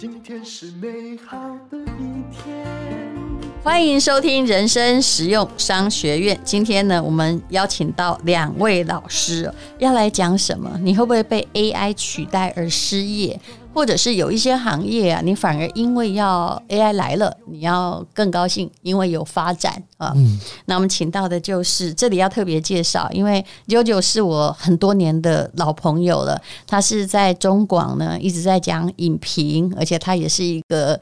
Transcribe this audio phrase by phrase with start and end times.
[0.00, 1.36] 今天是美好
[1.70, 2.66] 的一天。
[3.62, 6.40] 欢迎收听人生实用商学院。
[6.42, 10.80] 今天呢，我们邀请到两位老师，要来讲什么？
[10.82, 13.38] 你会不会被 AI 取代而失业？
[13.72, 20.12] 或者是有一些行业啊，你反而因为要 AI 来了，你要更高兴，因为有发展啊。
[20.66, 31.00] 那我们请到的就是这里要特别介绍，因为 JoJo 是我很多年的老朋友了，他是在中广呢一直在讲影评，而且他也是一个。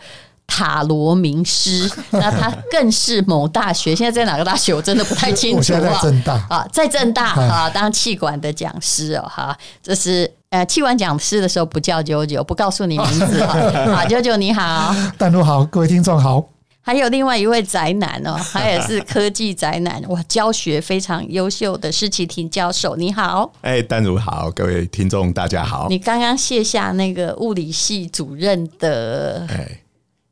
[0.51, 6.33] 塔罗名师， 那他更是某大学，现在在哪个大学我真的不太清楚我现在在正大。
[6.49, 13.45] 啊，在正大啊当气管的讲师哦哈，这是呃气管讲师的时候不叫九九，不告诉你名字。
[13.45, 13.55] 哈，
[13.95, 16.49] 好九九你好，丹如好，各位听众好。
[16.81, 25.87] 还有另外一位宅男哦，他也是科技宅男，哇，教学非常优秀的施启廷教授，你好，哎，丹如好，各位听众大家好。
[25.91, 29.83] 你刚刚卸下那个物理系主任的哎，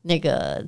[0.01, 0.65] 那个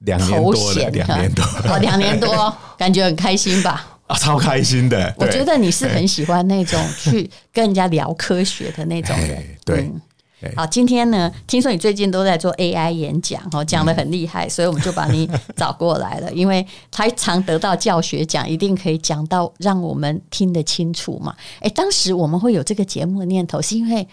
[0.00, 3.86] 两年头多两年多哦，两年多， 感觉很开心吧？
[4.06, 5.12] 啊，超开心的。
[5.18, 9.58] 我觉得你是很喜欢那种去跟人家聊科学的那种人哎。
[9.64, 10.00] 对嗯
[10.54, 21.34] 好，今天呢，听说你最近都在做 AI 演讲哦，讲的很厉害， 所以我们就把你找过来了，因为他常得到教学奖，一定可以讲到让我们听得清楚嘛。
[21.60, 24.06] 哎，当时我们会有这个节目的念头，是因为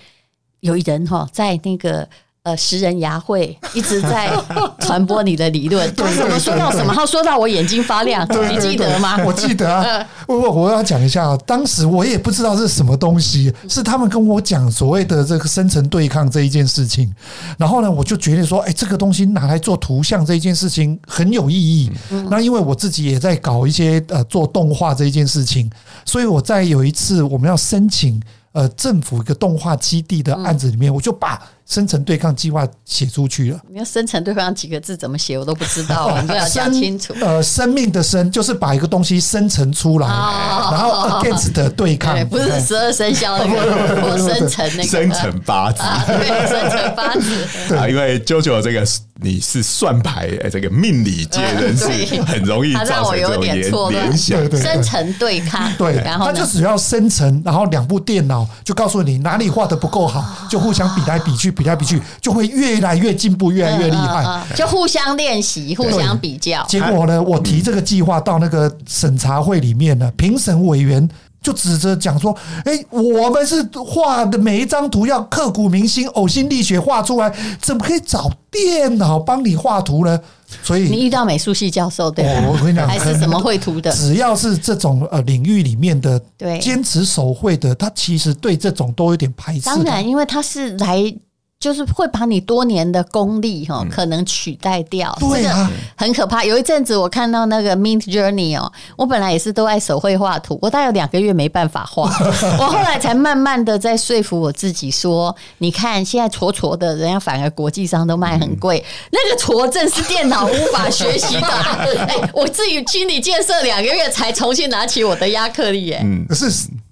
[0.61, 2.07] 有人哈在那个。
[2.43, 4.27] 呃，食人牙会一直在
[4.81, 9.23] 传播你的理论，他怎么说到什么，他说到我眼睛发亮，你记得吗？
[9.23, 17.13] 我记得啊，我我我要讲一下啊，当时我也不知道是什么东西，是他们跟我讲所谓的这个深层对抗这一件事情，
[17.59, 21.91] 然后呢，我就决定说，哎，这个东西拿来做图像这一件事情很有意义。
[22.31, 25.69] 那因为我自己也在搞一些呃做动画这一件事情，
[26.05, 28.19] 所以我在有一次我们要申请
[28.53, 31.39] 呃政府一个动画基地的案子里面，我就把
[31.71, 33.59] 生成对抗计划写出去了。
[33.69, 37.13] 你要生成对抗几个字怎么写，我都不知道，我们都要讲清楚。
[37.21, 47.75] 呃，生命的生就是把一个东西生成出来，哦然后 against 的对抗对，，不是十二生肖那个， 或生成那个生成八字啊，对，生成八字。
[47.75, 48.85] 啊，因为 JoJo 这个
[49.23, 51.85] 你是算牌，哎，这个命理界人士
[52.25, 54.51] 很容易他让我有造成这种联点错联想。
[54.57, 56.45] 生成对抗，对，然后他就？
[56.51, 64.43] 只要生成，然后两部电脑就告诉你哪里画的不够好，就互相比来比去，比来比去，就会越来越进步，越来越厉害。
[64.55, 66.65] 就互相练习，互相比较。
[66.67, 71.07] 结果呢，我提这个计划到那个审查会里面呢，评审委员
[71.41, 72.35] 就指着讲说
[72.65, 80.19] ：“哎，我们是画的每一张图要刻骨铭心、呕心沥血画出来，怎么可以找电脑帮你画图呢？”
[80.61, 82.45] 所以你遇到美术系教授对吧？
[82.47, 83.91] 我跟你讲，还是什么绘图的？
[83.93, 89.61] 只要是这种呃领域里面的对坚持手绘的，他其实对这种都有点排斥。
[89.61, 91.13] 当然，因为他是来。
[91.61, 96.43] 就是会把你多年的功力哈，可能取代掉，对啊这个很可怕。
[96.43, 102.09] 有一阵子我看到那个 Mint Journey 哦，我本来也是都爱手绘画图，我大概有两个月没办法画，
[102.59, 111.77] 我后来才慢慢的在说服我自己说，你看现在挫挫的，人家反而国际上都卖很贵，那个挫正是电脑无法学习的啊。
[112.07, 116.49] 哎，我自己心理建设两个月才重新拿起我的亚克力，哎，嗯，可是，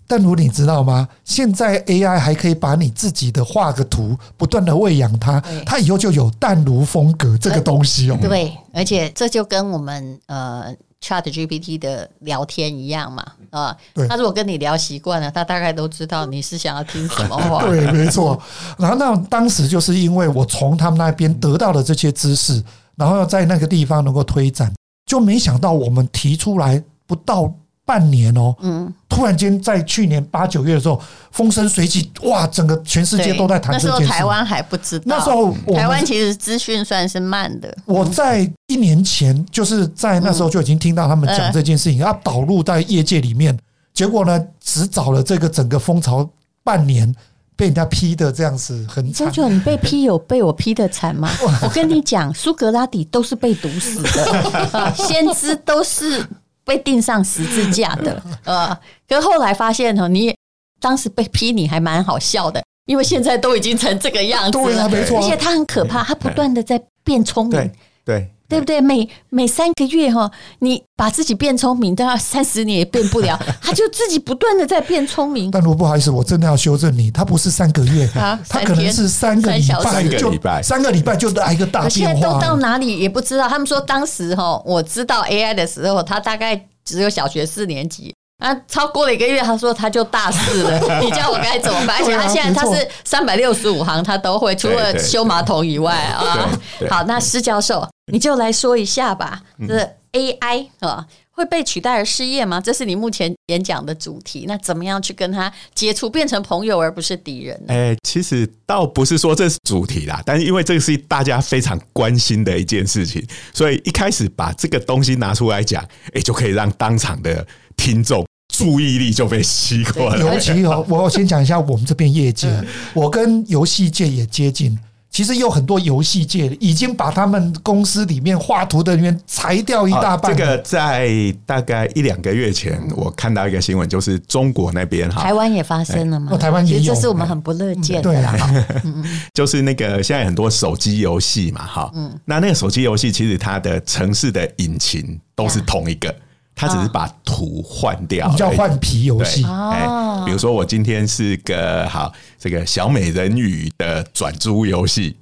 [0.10, 1.08] 但如你知道吗？
[1.24, 8.18] 现在 AI 还可以把你自己的画个图，不断的喂养它，它以后就有淡如风格这个东西哦。
[8.20, 17.64] 对，而且这就跟我们呃 Chat GPT 的聊天一样嘛，啊、对他如果跟你聊习惯了，他大概都知道你是想要听什么话。
[17.70, 18.42] 对，没错。
[18.80, 22.64] 然后那当时就是因为我从他们那边得到了这些知识，
[22.96, 24.74] 然后在那个地方能够推展，
[25.06, 27.54] 就没想到我们提出来不到
[27.90, 31.02] 半年哦，嗯，突然间在去年八九月的时候
[31.32, 34.14] 风生水起，哇，整个全世界都在谈那时候这件事。
[34.14, 37.76] 台湾还不知道，那时候台湾其实资讯算是慢的。
[37.86, 43.58] 我在一年前，就是在那时候就已经听到他们讲这件事情，要导入在业界里面。
[43.92, 46.30] 结果呢，只找了这个整个风潮
[46.64, 47.12] 半年，
[47.56, 49.26] 被人家批的这样子很惨。
[49.32, 51.28] 九九，你被批有被我批的惨吗？
[51.64, 56.24] 我跟你讲，苏格拉底都是被毒死的，啊， 先知都是
[56.70, 58.68] 被钉上十字架的， 呃，
[59.08, 60.32] 可是后来发现呢，你
[60.80, 65.24] 当时被批你还蛮好笑的，因为现在都已经成这个样子对啊，了，没错啊。
[65.26, 67.60] 而且，他很可怕，他不断的在变聪明。
[67.60, 67.72] 对。
[68.06, 68.82] 对对不对？
[68.82, 70.30] 每每三个月哈，
[70.60, 75.52] 你把自己变聪明，都要 三十年也变不了， 他就自己不断的在变聪明。
[75.52, 82.56] 但如果不好意思，我真的要修正你，他不是三个月，啊他可能是三个礼三小时拜就三个礼拜三个礼拜就来一个大变化在都到。
[82.58, 83.48] 哪里也不知道。
[83.48, 88.14] 他们说当时哈，我知道 AI 的时候，他大概只有小学四年级，
[88.44, 91.98] 啊，超过了一个月，他说他就大四了， 你叫我该怎么办？
[92.00, 96.50] 而且他现在他是三百六十五行，他都会，除了修马桶以外啊
[96.90, 102.60] 好，那施教授， 你就来说一下吧，嗯这 AI 啊会被取代而失业吗？
[102.60, 104.46] 这是你目前演讲的主题。
[104.48, 107.74] 那怎么样去跟他接触，变成朋友而不是敌人呢？
[107.74, 115.82] 哎、其实倒不是说这是主题啦，但是因为这个是大家非常关心的一件事情，所以一开始把这个东西拿出来讲，
[116.14, 117.46] 哎、就可以让当场的
[117.78, 120.18] 听众注意力就被吸过来。
[120.18, 122.50] 尤其哦，我先讲一下我们这边业界，
[122.94, 124.78] 我跟游戏界也接近。
[125.20, 131.12] 其实有很多游戏界已经把他们公司里面画图的人员裁掉一大半这个在
[131.46, 135.22] 大概一两个月前，我看到一个新闻，就是中国那边哈。
[135.22, 136.30] 台，湾也发生了吗？
[136.32, 138.04] 哦台湾也有其实这是我们很不乐见的。
[138.04, 138.32] 对啦。
[138.32, 138.66] 哈
[139.36, 142.18] 就是那个现在很多手机游戏嘛，哈，嗯。
[142.24, 146.16] 那那个手机游戏其实它的城市的引擎都是同一个，
[146.60, 149.46] 它只是把图换掉而已，比较换皮游戏。
[149.46, 149.88] 哎，
[150.26, 155.16] 比如说我今天是个好这个小美人鱼的转租游戏。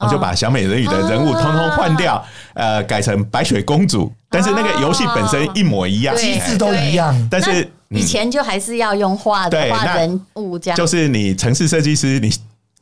[0.00, 2.24] 我就把小美人鱼的人物通通换掉，
[2.54, 7.28] 呃，改成白雪公主，但是那个游戏本身一模一样，对机制都一样。
[7.28, 12.32] 但是以前就还是要用画的画人物这样，就是你城市设计师，你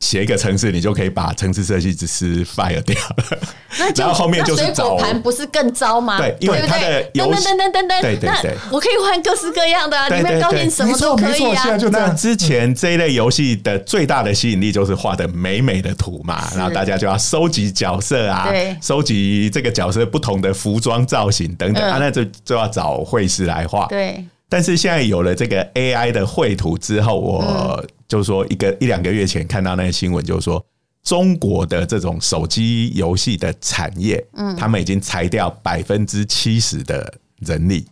[0.00, 3.38] 写一个城市，你就可以把城市设计师 fire 掉了。
[3.78, 6.18] 那 然后后面就是那水果找盘不是更糟吗？
[6.18, 8.54] 对因为它的等游等等等等等，那对对对。
[8.70, 10.60] 我可以换各式各样的啊，对里面高对。
[10.60, 11.62] 对兴什么都可以啊。
[11.62, 11.72] 现。
[11.72, 11.88] 在就。
[11.88, 18.48] 那之前这一类游戏的最大的吸引力就是画的美美的图嘛，然后大家就要收集角色啊，
[18.82, 23.86] 收集这个角色不同的服装造型等等嗯啊，那就就要找绘师来画。
[23.86, 30.64] 对，但是现在有了这个 AI 的绘图之后，我就说一个一两个月前看到那个新闻，就是说
[31.02, 37.86] 中国的这种手机游戏的产业，嗯，他们已经裁掉百分之七十的人力，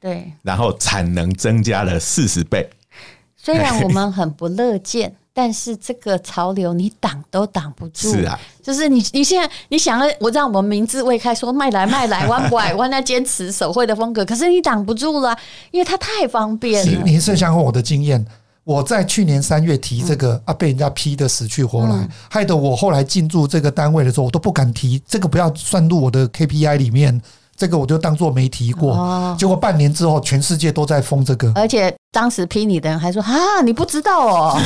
[0.00, 2.68] 对，然后产能增加了四十倍。
[3.36, 8.12] 虽然我们很不乐见，但是这个潮流你挡都挡不住。
[8.12, 15.36] 是啊，就是你你现在你想要，我让我们明智未开说卖来卖来，弯不来弯，要 坚持手绘的风格，可是你挡不住了，
[15.72, 17.02] 因为它太方便了。
[17.04, 18.24] 你是想问我的经验？
[18.62, 27.20] 我在去年三月提这个啊，被人家批的死去活来，害得我后来进驻这个单位的时候，我都不敢提这个，不要算入我的 KPI 里面，
[27.56, 28.94] 这个我就当做没提过。
[28.94, 31.52] 哦结果半年之后，全世界都在封这个。
[31.54, 34.60] 而且当时批你的人还说：“啊，你不知道哦，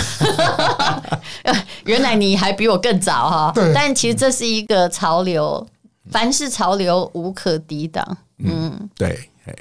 [1.84, 5.66] 原来你还比我更早哈。”对但其实这是一个潮流，
[6.10, 8.16] 凡是潮流无可抵挡。
[8.38, 9.54] 嗯，对，哎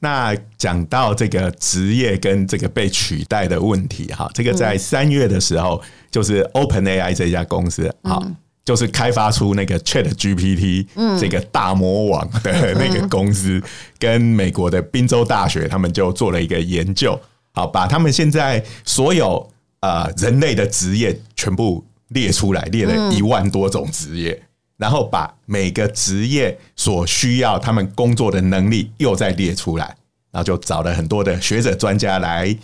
[0.00, 8.22] 那讲到这个职业跟这个被取代的问题哈，这个在三月的时候，就是 Open AI 这家公司哈。
[8.68, 10.86] 就是开发出那个 Chat GPT
[11.18, 13.62] 这个大魔王的那个公司，
[13.98, 17.18] 跟美国的宾州大学，他们就做了一个研究，
[17.54, 19.50] 好，把他们现在所有
[19.80, 24.42] 呃人类的职业全部列出来，列了一万多种职业，
[24.76, 29.86] 然后把每个职业所需要他们工作的能力又再列出来，
[30.30, 32.54] 然后就找了很多的学者专家来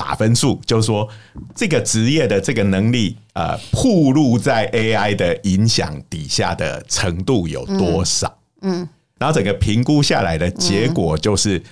[0.00, 1.06] 打分数，就是说
[1.54, 8.34] 这个职业的这个能力，呃，暴露在 AI 的影响底下的程度有多少？
[8.62, 8.88] 嗯，
[9.18, 11.62] 然后整个评估下来的结果就是。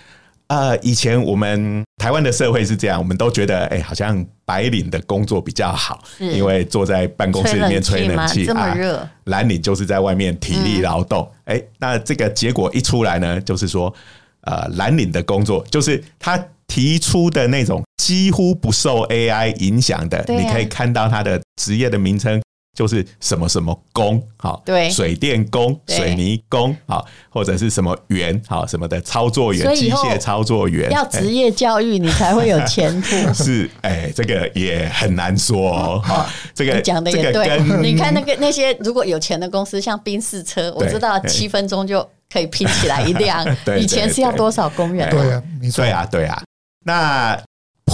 [0.49, 11.31] 呃，以前我们台湾的社会是这样，我们都觉得，哎、好像白领的工作比较好，因为坐在办公室里面吹吹冷气这么啊热蓝领就是在外面体力劳动。
[11.45, 13.95] 哎、那这个结果一出来呢，就是说，
[14.41, 22.41] 呃，蓝领的工作就是他提出的那种几乎不受 AI 影响的，啊你可以看到他的职业的名称。
[22.77, 33.17] 就是什么什么工，好，对水电工、水泥工，好，或者是什么员，好，什么的操作员、机械操作员，要哎职业教育，你才会有前途。
[33.35, 36.01] 是，哎，这个也很难说哦。
[36.05, 43.45] 好这个你讲的也对，你看那个那些如果有钱的公司，像宾士车，我知道七分钟就可以拼起来一辆，
[43.77, 45.11] 以前是要多少工人？
[45.11, 45.83] 对啊，没错。
[45.83, 46.41] 对啊，对啊。
[46.85, 47.37] 那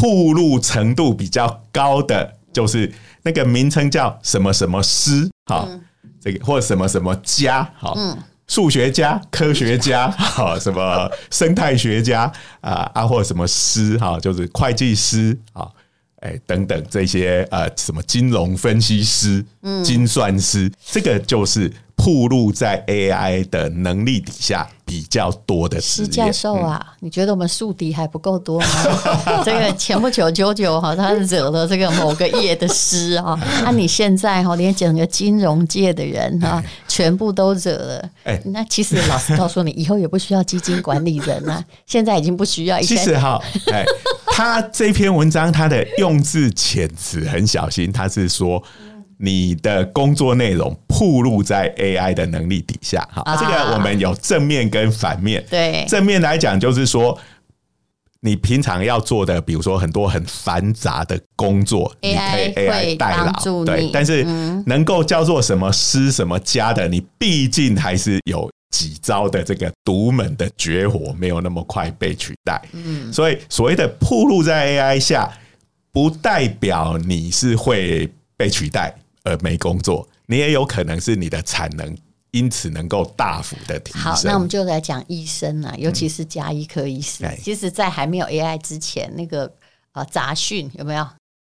[0.04, 2.92] 铺路程度比较高的，就是
[3.22, 5.66] 那个名称叫什么什么师，好，
[6.20, 7.96] 这个或什么什么家，好，
[8.46, 12.30] 数学家、科学家， 好，什么生态学家
[12.60, 15.74] 啊啊，或者什么师，哈，就是会计师，好。
[16.20, 19.44] 哎，等等这些呃，什么金融分析师、
[19.84, 26.06] 精算师，这个就是暴露在 AI 的能力底下比较多的职业。
[26.06, 28.66] 施教授啊，你觉得我们宿敌还不够多吗？
[29.44, 38.10] 这个前不久九九哈，他惹了这个某个业的师啊，那 你现在哈，连整个金融界的人哈，全部都惹了。
[38.24, 42.78] 哎那其实老师告诉你，以后也不需要基金管理人了， 现在已经不需要。
[42.80, 43.40] 其实哈，
[43.72, 43.84] 哎，
[44.26, 48.62] 他这篇文章他的用字遣词很小心，他是说
[49.18, 53.06] 你的工作内容暴露在 AI 的能力底下。
[53.12, 55.44] 哈，啊这个我们有正面跟反面。
[55.50, 57.18] 对正面来讲就是说。
[58.26, 64.24] 你平常要做的，比如说很多很繁杂的工作 AI 你可以 AI 代劳，对，但是
[64.64, 72.58] 能够叫做什么师什么家的，你毕竟还是有几招的这个独门的绝活，没有那么快被取代。
[72.72, 75.30] 嗯，所以所谓的铺路在 AI 下，
[75.92, 78.94] 不代表你是会被取代
[79.24, 81.96] 而没工作，你也有可能是你的产能
[82.30, 84.02] 因此能够大幅的提升。
[84.02, 87.24] 好，那我们就来讲医生啊，尤其是加医科医师。
[87.24, 89.52] 哎其实，在还没有 AI 之前，那个
[89.92, 91.06] 呃杂讯有没有？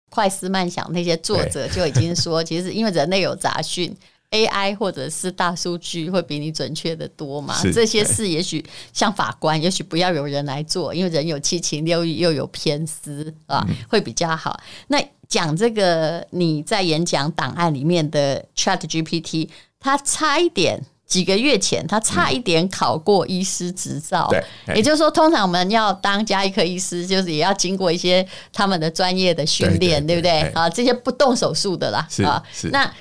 [0.10, 3.96] 快思慢想那些作者就已经说，其实因为人类有杂讯。
[4.32, 7.54] AI 或者是大数据会比你准确的多嘛？
[7.62, 14.60] 是这些事也许像法官，也许不要有人来做，因为人有七情六欲又有偏私啊，嗯会比较好。
[14.88, 20.84] 那讲这个你在演讲档案里面的 Chat GPT，它差一点。
[21.08, 24.28] 几个月前，他差一点考过医师执照。
[24.30, 30.52] 对哎也就是说，通常我们要当加医科医师，就是也要经过一些他们的专业的训练，对不对哎？
[30.54, 32.44] 啊，这些不动手术的啦，啊
[32.74, 32.94] 那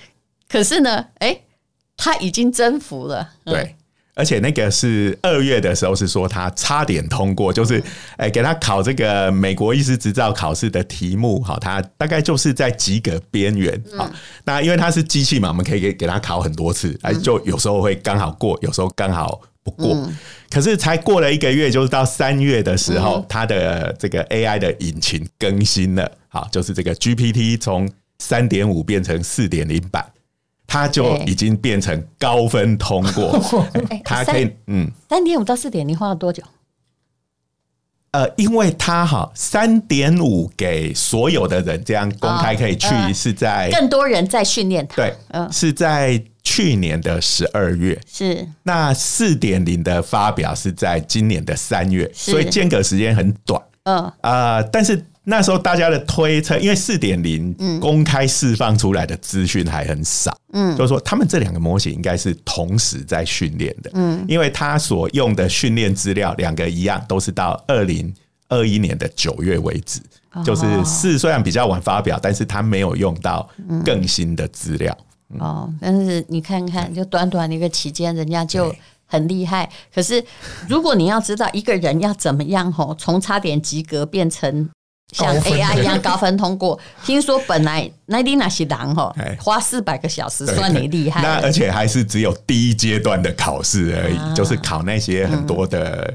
[0.49, 1.41] 可是呢，哎，
[1.97, 3.33] 他已经征服了。
[3.45, 3.55] 嗯。
[3.55, 3.75] 对，
[4.15, 7.83] 而且那个是二月的时候是说他差点通过，就是
[8.17, 14.11] 哎、给他考这个美国医师执照考试的题目，哈，他大概就是在及格边缘啊，
[14.45, 19.41] 那因为他是机器嘛，我们可以给给他考很多次，哎，就有时候会刚好过，有时候刚好。
[19.67, 20.09] 不过，
[20.49, 30.07] 可是才过了一个月，就是到三月的时候，它的这个 AI 的引擎更新了，好，就是这个 GPT 从三点五变成四点零版，
[30.67, 33.41] 它就已经变成高分通过，
[33.91, 34.91] 哎 它可以嗯。
[35.09, 36.43] 三点五到四点，零花了多久？
[38.13, 44.97] 呃，因为它哈三点五给所有的人这样公开可以去是在更多人在训练他。
[44.97, 48.49] 对嗯，是在去年的十二月，是。
[48.63, 53.61] 那四点零的发表是在今年的三月，所以间隔时间很短。
[53.83, 54.11] 嗯。
[54.23, 68.15] 啊、但是那时候大家的推测，因为四点零公开释放出来的资讯还很少，嗯，就是说他们这两个模型应该是同时在训练的，嗯，因为他所用的训练资料两个一样，都是到二零
[68.49, 70.01] 二一年的九月为止，
[70.45, 73.49] 就是四虽然比较晚发表，但是他没有用到
[73.85, 74.97] 更新的资料，
[75.41, 78.73] 哦，但是你看看，就短短的一个期间，人家就
[79.07, 79.69] 很厉害。
[79.93, 80.25] 可是
[80.69, 84.69] 如果你要知道一个人要怎么样吼，从差点及格变成
[85.13, 91.23] 像 AI 一样高分通过， 听说本来那你那些人吼哎，花四百个小时算你厉害。
[91.23, 96.13] 那而且还是只有第一阶段的考试而已，啊就是考那些很多的、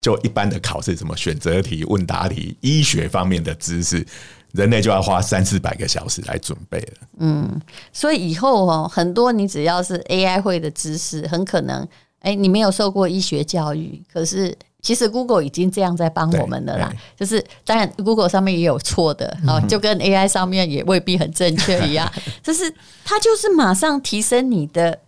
[0.00, 4.06] 就一般的考试，什么选择题、问答题、医学方面的知识，
[4.52, 7.08] 人类就要花三四百个小时来准备了。
[7.18, 7.60] 嗯
[7.92, 11.86] 所以以后哦，很多你只要是 AI 会的知识，很可能
[12.20, 14.56] 哎，你没有受过医学教育，可是。
[14.82, 22.10] 其实 Google 已经这样在帮我们了啦，就是当然 Google 上面也有错的，哦，就跟 AI 上面也未必很正确一样，
[22.42, 22.72] 就是
[23.04, 24.98] 它就是马上提升你的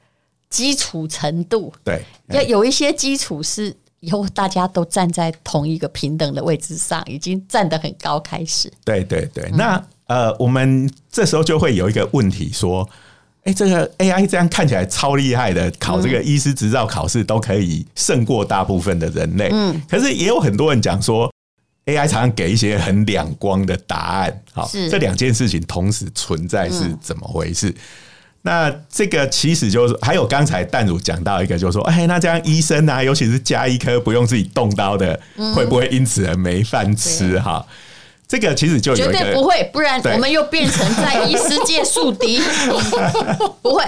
[0.50, 8.72] 基础程度，对，要有一些基础是以后大家都站在同一个平等的位置上，已经站得很高开始。
[8.84, 9.50] 对对对。
[9.54, 12.88] 那呃，我们这时候就会有一个问题说。
[13.44, 19.48] 哎、这个 AI 这样看起来超厉害的，考这个医师执照考试都可以胜过大部分的人类。
[19.52, 21.32] 嗯，可是也有很多人讲说
[21.86, 24.42] ，AI 常常给一些很两光的答案。
[24.52, 27.74] 好，是这两件事情同时存在是怎么回事？
[28.44, 35.18] 那这个其实就是还有刚才淡如讲到一个，就是说，哎，那这样医生啊，尤其是加医科不用自己动刀的，
[35.54, 37.38] 会不会因此而没饭吃？
[37.38, 37.64] 哈，
[38.32, 42.40] 这个其实就绝对不会，不然我们又变成在医师界树敌。
[43.60, 43.84] 不会，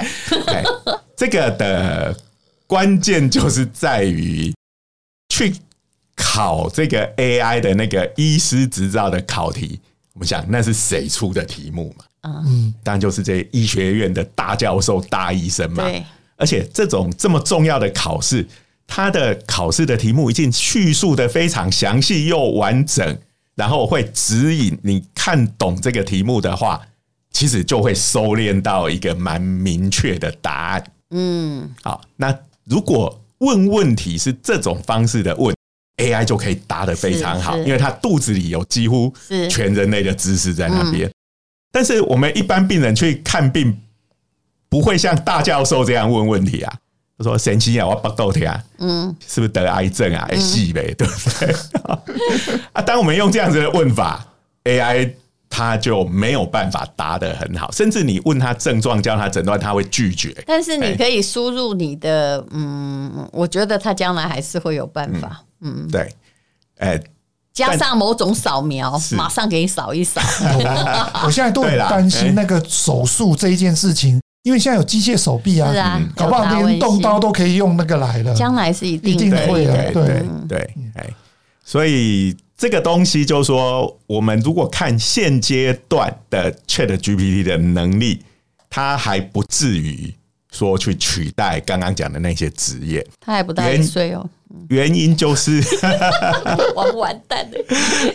[0.48, 0.62] 哎，
[1.16, 2.14] 这个的
[2.66, 4.52] 关键就是在于
[5.30, 5.54] 去
[6.14, 9.80] 考这个 AI 的那个医师执照的考题。
[10.12, 12.04] 我们想，那是谁出的题目嘛？
[12.46, 15.84] 嗯，当然就是这些医学院的大教授、大医生嘛。
[15.84, 16.04] 对，
[16.36, 18.46] 而且这种这么重要的考试，
[18.86, 23.18] 它的考试的题目已经叙述的非常详细又完整，
[23.54, 26.80] 然后会指引你看懂这个题目的话，
[27.30, 30.84] 其实就会收敛到一个蛮明确的答案。
[31.10, 35.54] 嗯，好，那如果问问题是这种方式的问
[35.98, 39.12] ，AI 就可以答得非常好，因为它肚子里有几乎
[39.50, 41.10] 全人类的知识在那边。
[41.70, 43.80] 但是我们一般病人去看病，
[44.68, 46.78] 不会像大教授这样问问题啊。
[47.16, 50.26] 他说：“神奇啊，我不豆天啊，嗯，是不是得癌症啊？
[50.30, 51.54] 哎，细呗， 对不对？
[52.72, 54.26] 啊，当我们用这样子的问法
[54.64, 55.12] ，AI
[55.48, 60.34] 它就没有办法答得很好，甚至你问他症状，叫他诊断，他会拒绝。
[60.44, 66.12] 但是你可以输入你的，嗯，我觉得他将来还是会有办法，嗯，对，
[66.78, 67.00] 哎、
[67.52, 69.14] 加上某种扫描，是。
[69.14, 70.20] 马上给你扫一扫，
[71.24, 78.34] 我现在都很担心那个手术这一件事情，因为现在有机械手臂啊，是啊，搞不好连动刀都可以用那个来了。
[78.34, 80.04] 将来是一定一会啊的，对。
[80.04, 81.06] 对对对，哎，
[81.64, 88.22] 所以这个东西就是说，我们如果看现阶段的 Chat GPT 的能力，
[88.68, 90.14] 它还不至于
[90.52, 93.04] 说去取代刚刚讲的那些职业。
[93.20, 94.28] 它还不到一岁哦，
[94.68, 95.58] 原因就是，
[96.76, 97.58] 完完蛋了，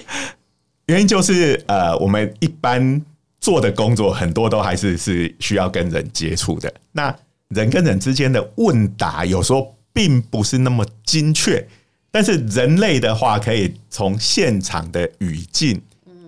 [0.86, 3.01] 原因就是，呃，我们一般
[3.50, 6.72] 做的工作很多都还是是需要跟人接触的。
[6.91, 7.15] 那
[7.48, 11.68] 人跟人之间的问答，有时候并不是那么精确，
[12.12, 15.82] 但是人类的话，可以从现场的语境。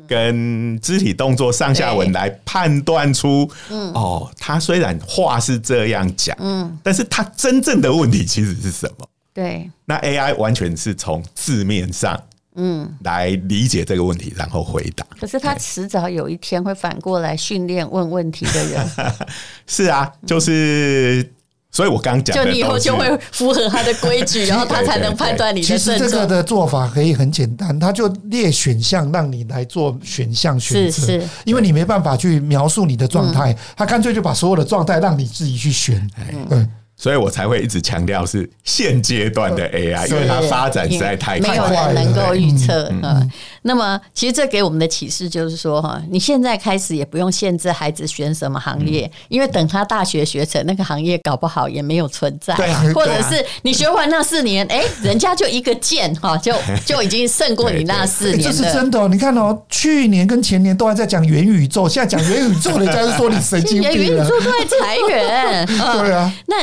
[0.08, 9.08] 跟肢体动作上下文来判断出，哦，他虽然话是这样讲，嗯，但是他真正的问题其实是什么？
[9.34, 12.22] 对，那 AI 完全是从字面上
[12.56, 15.06] 嗯，来理解这个问题，然后回答。
[15.20, 18.90] 可是他迟早有一天会反过来训练问问题的人，
[19.66, 21.32] 是啊，就是，
[21.72, 25.78] 所以我刚讲就你以后就会符合他的规矩， 然后他才能判断你其。
[25.78, 31.30] 实这个的做法可以很简单，他就列选项让你来做选项选择，是是。
[31.46, 36.06] 因为你没办法去描述你的状态，他干脆就把所有的状态让你自己去选。
[36.50, 36.68] 对，
[37.02, 41.94] 所以我才会一直强调是现阶段的 AI，因为它发展实在太没有快了。
[41.94, 42.90] 人能够预测。
[42.92, 43.32] 嗯嗯，
[43.64, 52.54] 那么其实这给我们的启示就是说，哈，你现在开始也不用限制孩子选什么行业，嗯因为等他大学学成，那个行业搞不好也没有存在。
[52.54, 56.54] 对啊或者是你学完那四年，哎，人家就一个键哈，就
[56.86, 58.62] 就已经胜过你那四欸这是。
[58.72, 59.08] 真的哦。
[59.08, 64.08] 你看哦，去年跟前年都还在讲元宇宙，现在讲元宇宙，人家就说你神经 元宇。
[64.10, 66.58] 宙都在裁员，嗯对啊，那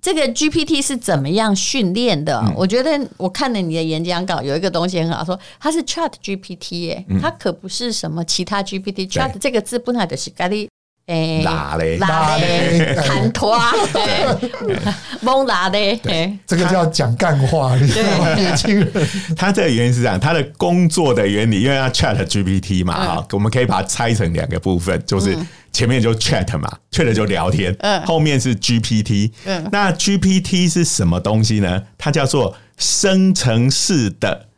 [0.00, 2.40] 这个 GPT 是怎么样训练的？
[2.46, 2.54] 嗯。
[2.56, 7.20] 我觉得我看了你的演讲稿，有一个东西很好，说它是 Chat GPT 耶、嗯。
[7.20, 9.10] 它可不是什么其他 GPT。
[9.10, 10.68] Chat 这个字本来就是咖喱。
[11.06, 11.98] 诶，拉嘞？
[11.98, 13.58] 拉嘞，喊拖，
[15.22, 18.32] 蒙拉嘞，嘿 这个叫讲干话，你知道吗？
[18.34, 18.88] 年轻人。
[19.36, 23.08] 它这个原因是这样，它的工作的原理，因为它 Chat GPT 嘛，嗯。
[23.08, 25.36] 哈、我们可以把它拆成两个部分，就是
[25.72, 28.04] 前面就 Chat 嘛，Chat 就聊天，嗯。
[28.06, 29.68] 后面是 GPT，嗯。
[29.72, 31.82] 那 GPT 是什么东西呢？
[31.96, 34.48] 它叫做生成式的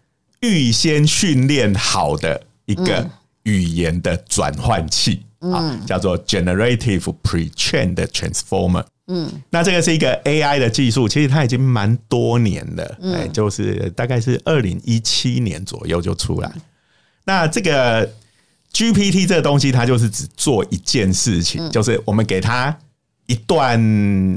[0.41, 2.85] 预先训练好的一嗯。
[2.85, 3.11] 个
[3.45, 8.85] 语言的转换器，啊，叫做 Generative Pre-trained Transformer。
[9.09, 16.51] 嗯，那这个是一个 AI 的技术，其实它已经蛮多年了，哎、就是大概是二零一七年左右就出来。
[17.25, 18.09] 那这个
[18.73, 22.77] GPT 这个东西，它就是只做一件事情，就是我们给它
[23.27, 23.79] 一段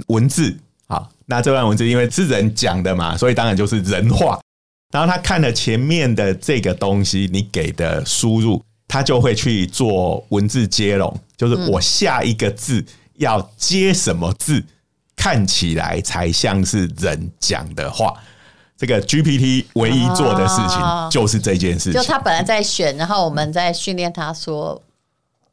[0.07, 4.39] 文字，好，那这段文字因为是人讲的嘛，所以当然就是人话。
[4.91, 14.63] 然后他看了前面的这个东西，你给的输入，他就会去做文字接龙，就是我下一个字要接什么字，
[15.15, 18.13] 看起来才像是人讲的话。
[18.77, 24.81] 这个 GPT 唯一做的事情哦就是这件事情就，他本来在选，然后我们在训练他说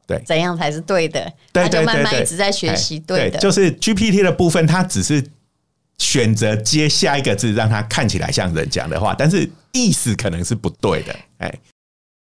[0.05, 0.21] 对。
[0.25, 3.39] 怎样才是对的，对他就慢慢对对对一直在学习哎对的。
[3.39, 5.25] 就是 GPT 的部分，它只是
[5.97, 11.15] 选择接下一个字，让它看起来像人讲的话，但是意思可能是不对的。
[11.37, 11.59] 哎，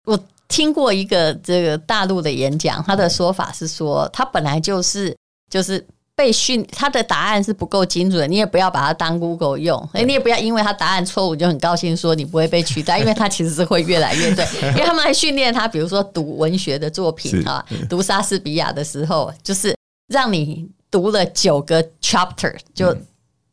[0.04, 5.16] 我听过一个这个大陆的演讲，他的说法是说，他本来就是
[5.48, 5.86] 就是
[6.18, 17.48] 被训，他的答案是不够精准，你也不要把它当 Google 用，哎，你也不要因为他答案错误就很高兴说你不会被取代，因为他其实是会越来越对， 因为他们还训练他，比如说读文学的作品是。
[17.48, 19.72] 啊，读莎士比亚的时候，就是
[20.08, 22.96] 让你读了九个 chapter 就。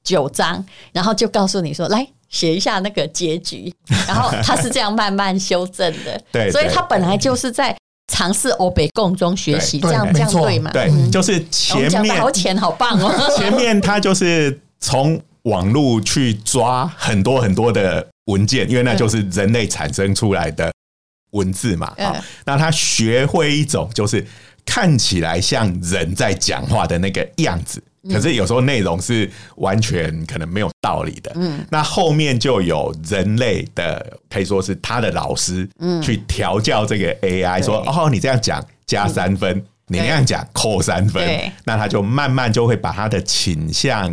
[0.04, 3.74] 九章，然后就告诉你说，来写一下那个结局，
[4.08, 7.76] 然后他是这样慢慢修正的， 对对所以他本来就是在
[8.08, 10.72] 尝试欧北共中学习，这样这样对吗？
[10.72, 13.14] 对，嗯就是前面好浅，好棒哦。
[13.38, 20.72] 前面他就是从网络去抓很多很多的文件，因为那就是人类产生出来的
[21.32, 21.94] 文字嘛。
[21.98, 24.26] 啊，那他学会一种就是
[24.66, 31.32] 看起来像人在讲话的那个样子，可是有时候内容是完全可能没有道理的。
[31.36, 44.12] 嗯，那后面就有人类的，可以说是他的老师，嗯，去调教这个 AI，说哦，你这样讲加三分，你那样讲扣三分，那他就慢慢就会把他的倾向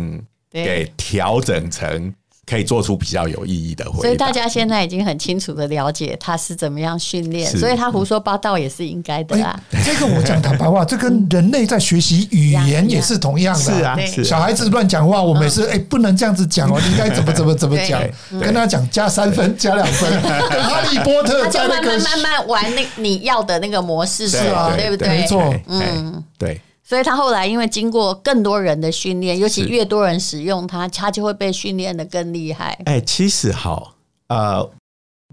[0.51, 2.13] 给调整成
[2.45, 4.01] 可以做出比较有意义的回答。
[4.01, 9.59] 所以大家现在已经很清楚的了解他是怎么样训练，所以他胡说八道也是应该的啊。
[9.71, 13.61] 哎，这个我讲坦白话， 这跟人类在学习语言也是同样的。
[13.63, 18.01] 是啊，小孩子乱讲话，我们也是哎，不能这样子讲哦，你应该怎么怎么怎么讲，
[18.41, 25.07] 跟他讲加三分、加两分， 哈利波特他就慢在那个慢慢慢玩那你要的那个模式是对哦，对不对？
[25.07, 26.59] 没错嗯，对。
[26.93, 32.79] 所以他后来因为经过更多人的训练，尤其越多人使用它，它就会被训练的更厉害。
[32.85, 33.95] 哎、其实好，
[34.27, 34.69] 呃，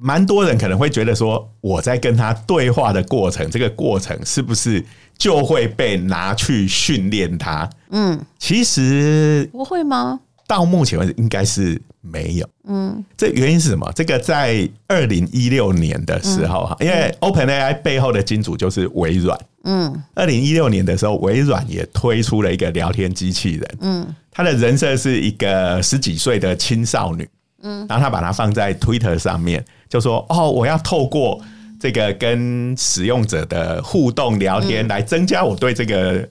[0.01, 4.83] 蛮多人可能会觉得说，我在跟他对话的过程，这个过程是不是
[5.18, 7.68] 就会被拿去训练他？
[7.90, 10.18] 嗯，其实不会吗？
[10.46, 12.48] 到目前为止应该是没有。
[12.64, 13.90] 嗯，这原因是什么？
[13.94, 19.38] 这个在二零一六年的时候哈，因为 OpenAI 背后的金主就是微软。
[19.64, 23.78] 嗯二零一六年的时候，微软也推出了一个聊天机器人。
[23.80, 27.28] 嗯他的人设是一个十几岁的青少女，
[27.62, 31.38] 嗯，然后他把它放在 Twitter 上面，就说：“哦，我要透过
[31.78, 36.26] 这个跟使用者的互动聊天，来增加我对这个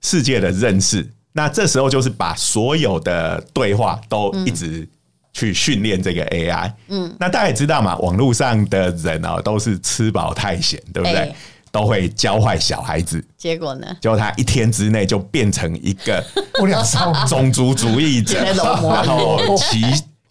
[0.00, 4.88] 世界的认识。”那这时候就是把所有的对话都一直
[5.32, 6.72] 去训练这个 AI。
[6.88, 11.16] 嗯，那大家也知道嘛，网络上的人哦都是吃饱太闲，对不对？
[11.16, 11.36] 哎
[11.70, 13.86] 都会教坏小孩子，结果呢？
[14.00, 17.28] 结果他一天之内就变成一个不良少女。
[17.28, 19.82] 种族主义者， 然后歧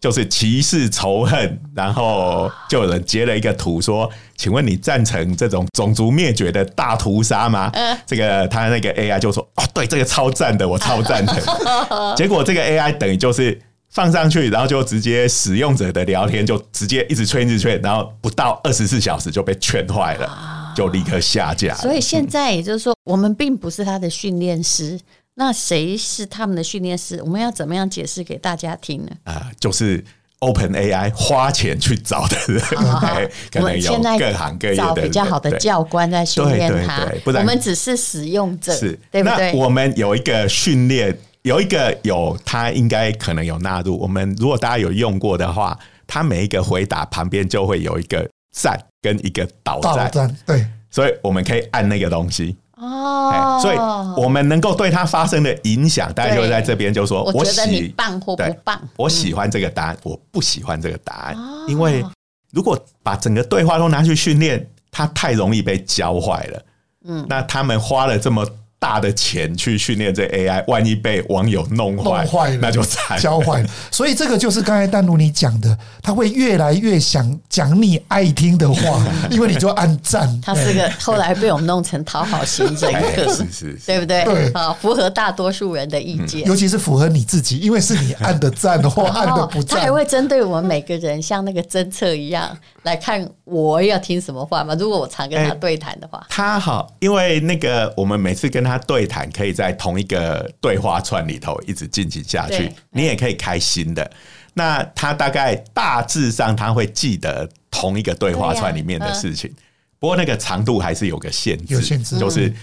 [0.07, 7.69] 就是歧视仇恨，然后就有人截了一个图说：“请问你赞成这种种族灭绝的大屠杀吗？”
[8.07, 11.35] 这个他那个 AI 就说：“哦，对，这个超赞的，我超赞成。
[12.15, 13.59] ”结果这个 AI 等于就是。
[13.89, 21.73] 放上去，然后就直接使用者的聊天就直接一直劝一直劝，然后不到二十四小时就被劝坏了，就立刻下架。
[21.73, 24.99] 所以现在也就是说，我们并不是他的训练师，
[25.39, 27.21] 那谁是他们的训练师？
[27.21, 29.11] 我们要怎么样解释给大家听呢？
[29.23, 30.03] 啊、就是
[30.39, 39.59] Open AI 花钱去找的人，对 可能有我们现在各行各业的找比较好的教官在训练他对对对不，然我们只是使用者，是，对不对那？
[39.59, 43.95] 我们有一个训练，有一个有他应该可能有纳入。
[43.99, 52.57] 我们如果大家有用过的话，他每一个回答旁边就会有一个赞跟一个倒大赞，对，所以我们可以按那个东西。
[52.77, 53.29] 哦。
[53.29, 53.77] 哎，所以
[54.21, 62.03] 我们能够对它发生的影响，大家就在这边，就说我觉得你喜棒或不对棒，我喜欢这个答案，我不喜欢这个答案，哦因为
[62.51, 66.63] 如果把整个对话都拿去训练，它太容易被教坏了。
[67.05, 68.45] 嗯，那他们花了这么
[68.79, 73.19] 大的钱去训练这 AI，万一被网友弄坏，弄坏了那就惨。
[73.19, 73.69] 教坏了。
[73.91, 80.39] 所以这个就是刚才丹如你讲的，他会越来越想讲你爱听的话， 因为你就按赞。
[80.41, 84.23] 他是个后来被我们弄成讨好型人哎格，是是是，对不对？
[84.23, 86.45] 对啊，符合大多数人的意见。
[86.45, 89.91] 尤其是符合你自己，因为是你按的赞或 按的不赞他还。
[89.97, 94.75] 会针对我们每个人，像那个侦测一样来看我要听什么话吗。
[94.77, 104.11] 如果我常跟他哎对谈的话，他好，因为那个我们每次跟他对谈，可以在同一个对话串里头一直进行下去，你也可以开心的。
[104.53, 109.53] 那他大概大致上他会记得同一个对话串里面的事情，
[109.99, 112.53] 不过那个长度还是有个限制，有限制就是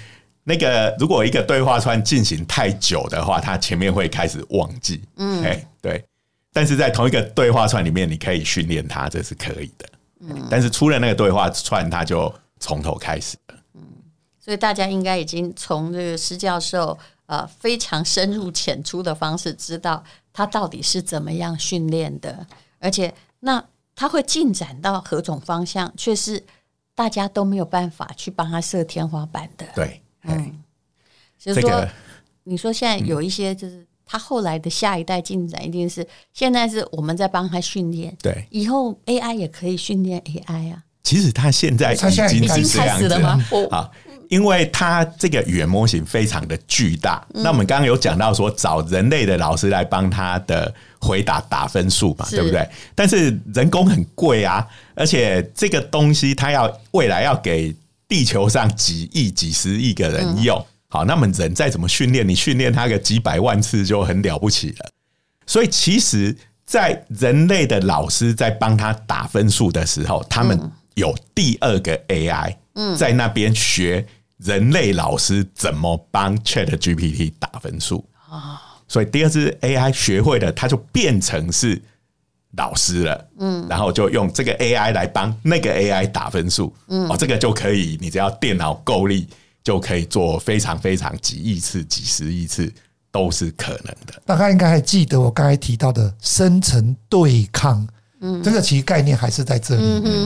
[0.43, 5.01] 那个如果一个对话串进行太久的话，他前面会开始忘记。
[5.17, 6.05] 嗯，哎，对。
[6.53, 9.89] 但是在同一个对话串里面，你可以训练他，这是可以的。
[10.21, 13.57] 嗯，但是出了那个对话串，他就从头开始了。
[14.45, 22.47] 所以大家应该已经从这个施教授呃非常深入浅出的方式，知道他到底是怎么样训练的，
[22.79, 26.45] 而且那他会进展到何种方向，却是
[26.95, 29.65] 大家都没有办法去帮他设天花板的。
[29.75, 30.61] 对，嗯。
[31.37, 31.91] 就是说，这个
[32.45, 43.45] 你说现在有一些就是他后来的下一代进展，一定是现在是我们在帮他训练，对，以后 AI 也可以训练 AI 啊，其实他现在他现在已经已经是这样子开始了吗？
[43.51, 43.91] 我啊，
[44.29, 47.25] 因为它这个语言模型非常的巨大。
[47.35, 52.69] 嗯那我们刚刚有讲到说，找人类的老师来帮他的回答打分数嘛，对不对？
[52.95, 57.75] 但是人工很贵啊，而且这个东西它要未来要给
[58.09, 60.59] 地球上几亿、几十亿个人用。
[60.59, 64.89] 嗯好，那么人再怎么训练，你训练它个几百万次就很了不起了。
[65.45, 72.57] 所以其实，在人类的老师在帮他打分数的时候，他们有第二个 AI，
[72.97, 74.07] 在那边学
[74.39, 78.05] 人类老师怎么帮 Chat GPT 打分数。
[78.29, 81.81] 啊，所以第二只 AI 学会了，它就变成是
[82.57, 89.29] 老师了，嗯，然后就用这个 AI 来帮那个 AI 打分数，嗯，哦，这个就可以，你只要电脑够力，
[89.63, 92.73] 就可以做非常非常几亿次、几十亿次
[93.11, 94.21] 都是可能的。
[94.27, 97.87] 大家应该还记得我刚才提到的生成对抗。
[98.27, 99.83] 嗯，这个其实概念还是在这里，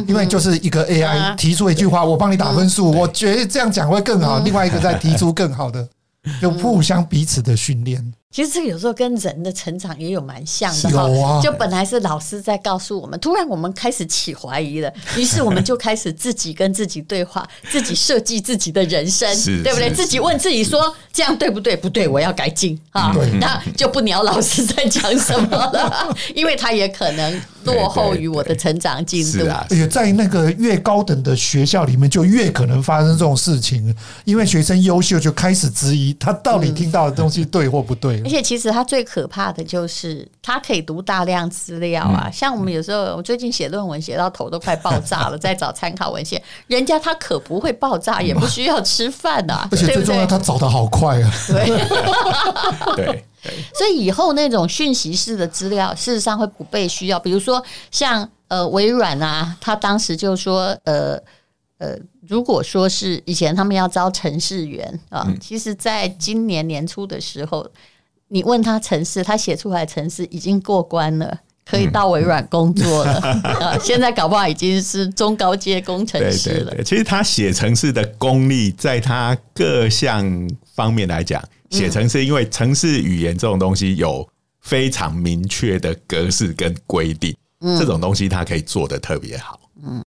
[0.07, 4.39] 因为就是一个 AI 提出一句话，我帮你打分数，我觉得这样讲会更好。
[4.45, 5.89] 另外一个再提出更好的，
[6.41, 8.13] 就互相彼此的训练。
[8.31, 19.91] 其实这个有时候跟人的成长也有蛮像的有啊就本来是老师在告诉我们，突然我们开始起怀疑了，于是我们就开始自己跟自己对话， 自己设计自己的人生，是对不对？
[19.91, 21.75] 自己问自己说这样对不对？
[21.75, 23.17] 不对，我要改进啊！
[23.41, 27.41] 那就不鸟老师在讲什么了， 因为他也可能
[27.75, 29.47] 落后于我的成长进度。
[29.49, 38.31] 啊，而且在那个越高等的学校里面，就越可能发生这种事情，因为学生优秀就开始质疑他到底听到的东西对或不对而。
[38.31, 50.31] 且其实他最可怕的就是他可以读大量资料嗯啊，像我们有时候我最近写论文写到头都快爆炸了， 在找参考文献，人家他可不会爆炸，也不需要吃饭啊，而且对不最重要，对？
[50.31, 51.33] 他找的好快啊！
[51.49, 51.67] 对
[52.97, 53.25] 对，
[53.75, 57.19] 所以以后那种讯息式的资料，事实上会不被需要。
[57.19, 61.17] 比如说像呃微软啊，他当时就说呃
[61.79, 67.67] 呃，如果说是以前他们要招程序员啊，嗯其实在今年年初的时候，
[68.29, 71.39] 你问他城市，他写出来的程式已经过关了。
[71.71, 73.13] 可以到微软工作了
[73.61, 73.79] 啊！
[73.79, 76.71] 现在搞不好已经是中高阶工程师了。
[76.71, 84.29] 对对，其实他写程式的功力，在他各项方面来讲，写程式因为程式语言这种东西有
[84.61, 89.61] 非常明确的格式跟规定，这种东西它可以做的特别好。
[89.83, 90.03] 嗯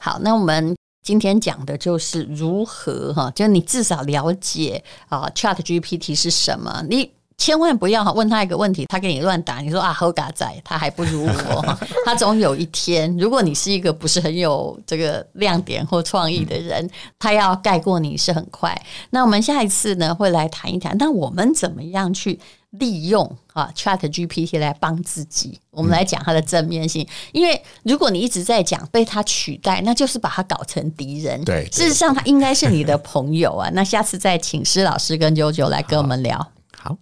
[0.00, 7.15] 好，那我们今天讲的就是如何哈，就你至少了解啊，Chat GPT 是什么，你。
[7.38, 11.78] 千万不要哈问他一个问题，他给你乱答，你说啊猴嘎仔，他还不如我。
[12.04, 18.74] 他总有一天，如果你是一个不是很有这个亮点或创意的人，他要盖过你是很快。
[19.10, 25.60] 那我们下一次呢会来谈一谈，那我们怎么样去利用啊 Chat GPT 来帮自己？
[25.70, 31.44] 我们来讲它的正面性，因为如果你一直在讲被它取代，那就是把它搞成敌人。
[31.44, 33.68] 对事实上它应该是你的朋友啊。
[33.74, 36.50] 那下次再请施老师跟九九来跟我们聊。
[36.86, 36.96] 好，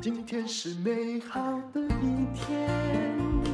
[0.00, 1.38] 今天是美好
[1.74, 2.66] 的一天。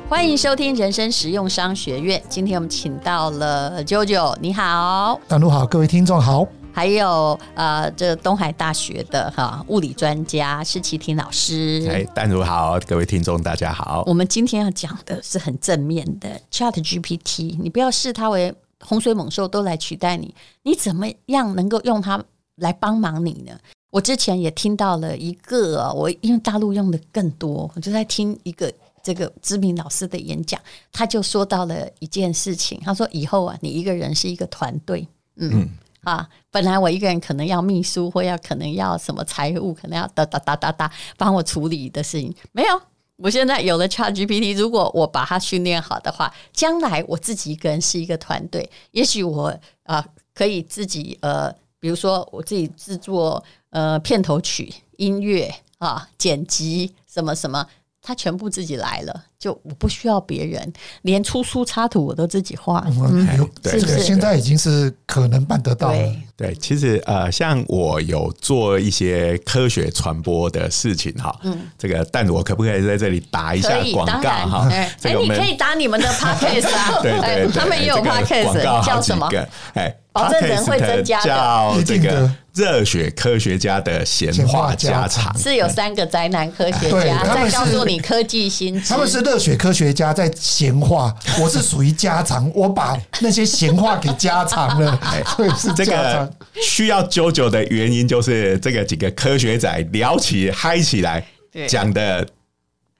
[0.08, 2.22] 欢迎收听人生实用商学院。
[2.28, 6.46] 今天我们请到了 JoJo，，你好，大陆好，各位听众好。
[6.72, 11.88] 还有呃，这东海大学的哈物理专家施启廷老师。
[11.90, 14.04] 哎，丹如好，各位听众大家好。
[14.06, 22.22] 我们今天要讲的是很正面的 Chat GPT，你不要视它为洪水猛兽都来取代你，你怎么样能够用它
[22.56, 23.58] 来帮忙你呢？
[23.90, 30.60] 我之前也听到了一个啊，我因为大陆用的更多，我就在听一个这个知名老师的演讲，
[30.92, 35.68] 他就说到了一件事情，他说以后啊，你一个人是一个团队，嗯。
[36.04, 42.80] 啊，本来我一个人可能要秘书，或要可能要什么财务，可能要哒哒哒哒哒帮我处理的事情，没有。
[43.16, 51.50] 我现在有了 Chat GPT，如果我把它训练好的话，将来我自己一个人是一个团队，也许我啊、可以自己呃，
[51.80, 57.66] 比如说我自己制作呃片头曲、音乐啊、剪辑什么什么，
[58.02, 60.72] 它全部自己来了，就我不需要别人，
[61.02, 62.84] 连出书插图我都自己画。
[62.86, 63.26] 嗯，
[63.62, 65.96] 对这个现在已经是可能办得到了。
[66.36, 74.94] 对，对，其实呃，像我有做一些科学传播的事情哈，嗯，这个但我可不可以在这里打一下广当然，告哈哎？
[75.00, 79.28] 这个你可以打你们的 podcast 啊，对哎对对，他们也有 podcast，叫什么？
[79.74, 85.36] 哎，保证人会增加的叫这个热血科学家的闲话家常。
[85.38, 88.88] 是有三个宅男科学家在告诉你科技新知。
[88.88, 91.12] 他们是热血科学家在闲话，
[91.42, 94.96] 我是属于家常，我把那些闲话给家常了，
[95.36, 96.32] 所以是这个。
[96.62, 102.26] 需要久久的原因，就是这个几个科学仔聊起嗨起来对，讲的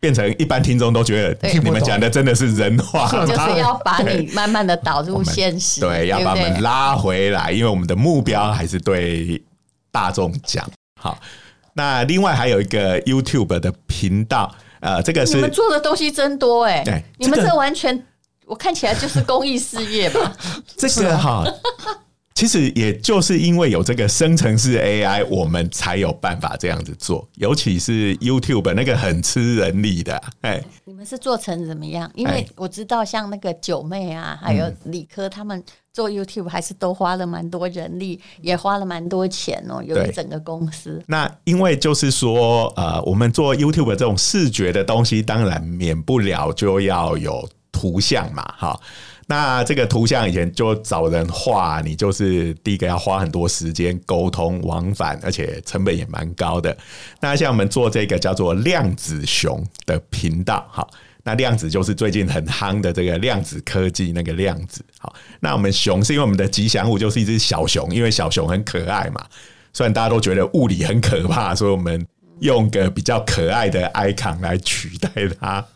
[0.01, 9.41] 变成一般听众都觉得你们讲的真的是人话， 就是要把你慢慢的导入现实，对，要把我们拉回来，因为我们的目标还是对
[9.93, 10.69] 大众讲。
[11.01, 11.17] 好，
[11.75, 18.07] 那另外还有一个 YouTube 的频道，呃，这个是你们做的东西真多哎对，你们这完全
[18.45, 20.37] 我看起来就是公益事业吧？
[20.77, 21.45] 这个哈。
[22.35, 27.27] 其实也就是因为有这个生成式 AI，我们才有办法这样子做。
[27.37, 32.11] 尤其是 YouTube 那个很吃人力的，哎，你们是做成怎么样？
[32.15, 35.65] 因为哎我知道像那个九妹啊，还有理科他们
[35.97, 41.03] 做 YouTube 还是都花了蛮多人力，也花了蛮多钱哦，有一整个公司。
[41.07, 48.79] 那因为就是说，呃，我们做 YouTube 这种视觉的东西，当然免不了就要有图像嘛，哈。
[49.27, 56.77] 那这个图像以前就找人画，你就是第一个要花很多时间沟通往返，而且成本也蛮高的。
[57.21, 60.87] 那像我们做这个叫做量子熊的频道，哈，
[61.27, 69.27] 那量子就是最近很夯的这个量子科技那个量子，好，那我们熊是因为我们的吉祥物就是一只小熊，因为小熊很可爱嘛，
[69.73, 72.07] 虽然大家都觉得物理很可怕，所以我们
[72.39, 75.11] 用个比较可爱的 icon 来取代
[75.41, 75.67] 它。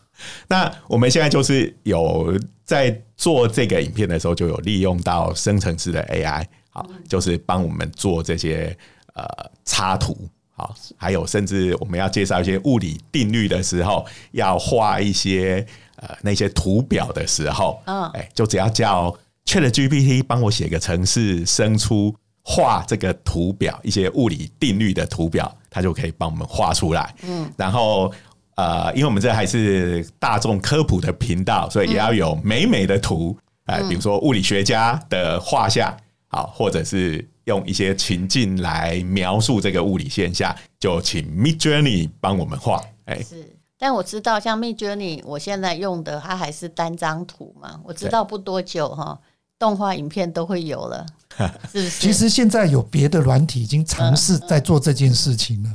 [0.47, 8.73] 那我们现在就是有在做这个影片的时候，就有利用到生成式的 AI，好，就是帮我们做这些
[9.15, 9.25] 呃
[9.65, 10.29] 插图，
[10.61, 18.03] 好，还有甚至我们要介绍一些物理定律的时候，要画一些呃那些图表的时候，嗯。
[18.11, 19.11] 哎，就只要叫
[19.45, 27.11] Chat GPT 帮我写个程式，生出画这个图表一些物理定律的图表，它就可以帮我们画出来。
[27.23, 28.13] 嗯，然后
[28.55, 35.91] 呃，因为我们这还是大众科普的频道，所以也要有美美的图，哎、比如说物理学家的画像，
[36.27, 42.81] 好，或者是用一些情境来描述这个物理现象，就请 Mid Journey 帮我们画。
[43.05, 49.19] 哎、是，但我知道像 Mid Journey，我现在用的它还是单张图嘛，我知道不多久哈，
[49.57, 51.05] 动画影片都会有了，
[51.71, 51.89] 是不是？
[51.89, 55.69] 其实现在有别的软体已经尝试在做这件事情了。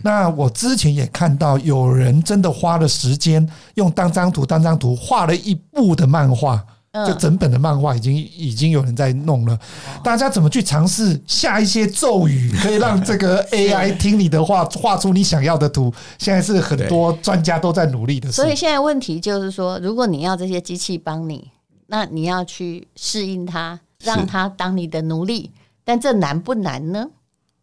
[0.00, 6.71] 那我之前也看到有人真的花了时间，用单张图单张图画了一部的漫画，嗯
[7.06, 9.58] 就整本的漫画已经已经有人在弄了。
[10.04, 15.92] 大家怎么去尝试下一些咒语，可以让这个 AI 听你的话，画出你想要的图？
[16.18, 18.48] 现在是很多专家都在努力的事所。
[18.48, 21.50] 以现在问题就是说，如果你要这些机器帮你，
[21.86, 25.50] 那你要去适应它，让它当你的奴隶。
[25.84, 27.06] 但这难不难呢？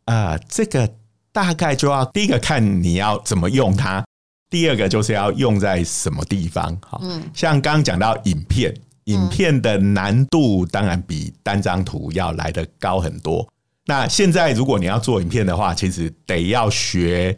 [0.05, 0.89] 啊、这个
[1.31, 4.03] 大概就要第一个看你要怎么用它，
[4.49, 6.75] 第二个就是要用在什么地方。
[6.83, 6.99] 好，
[7.33, 8.75] 像刚刚讲到影片，
[9.10, 13.48] 影片的难度当然比单张图要来得高很多。
[13.86, 17.36] 那现在如果你要做影片的话，其实得要学，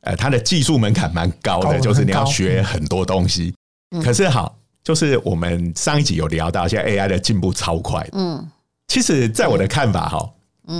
[0.00, 3.54] 呃，它的技术门槛蛮高的，就是你要高学很多东西。
[4.02, 8.08] 可是好，就是我们上一集有聊到，现在 AI 的进步超快。
[8.12, 8.48] 嗯，
[8.88, 10.30] 其实，在我的看法哈，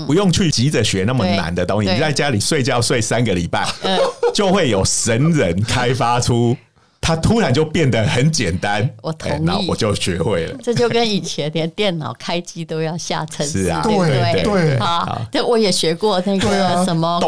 [0.07, 3.99] 不用去急着学那么对难的东西，你在家里睡觉睡三个礼拜，嗯
[4.33, 6.57] 就会有神人开发出，
[7.05, 8.89] 它突然就变得很简单。
[9.01, 10.57] 我同意我就学会了。
[10.63, 14.43] 这就跟以前连电脑开机都要下程式，是啊，对对对？
[14.43, 17.19] 对啊，对，我也学过那个什么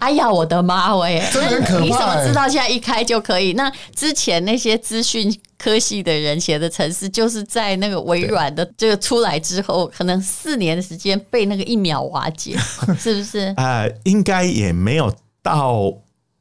[0.00, 1.22] 哎呀，我的妈喂！
[1.32, 3.52] 真的很可怕 你怎么欸知道现在一开就可以？
[3.52, 12.56] 那之前那些资讯科系的人写的程式，就是在那个微软的这个出来之后，可能四年的时间被那个一秒瓦解，
[12.98, 13.54] 是不是？
[13.56, 15.92] 啊， 应该也没有到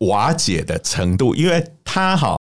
[0.07, 2.37] 瓦解的程度，因为它哈，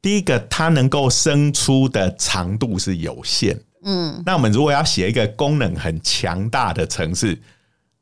[0.00, 3.58] 第一个它能够生出的长度是有限。
[3.84, 7.40] 嗯，那我们如果要写一个功能很强大的城市，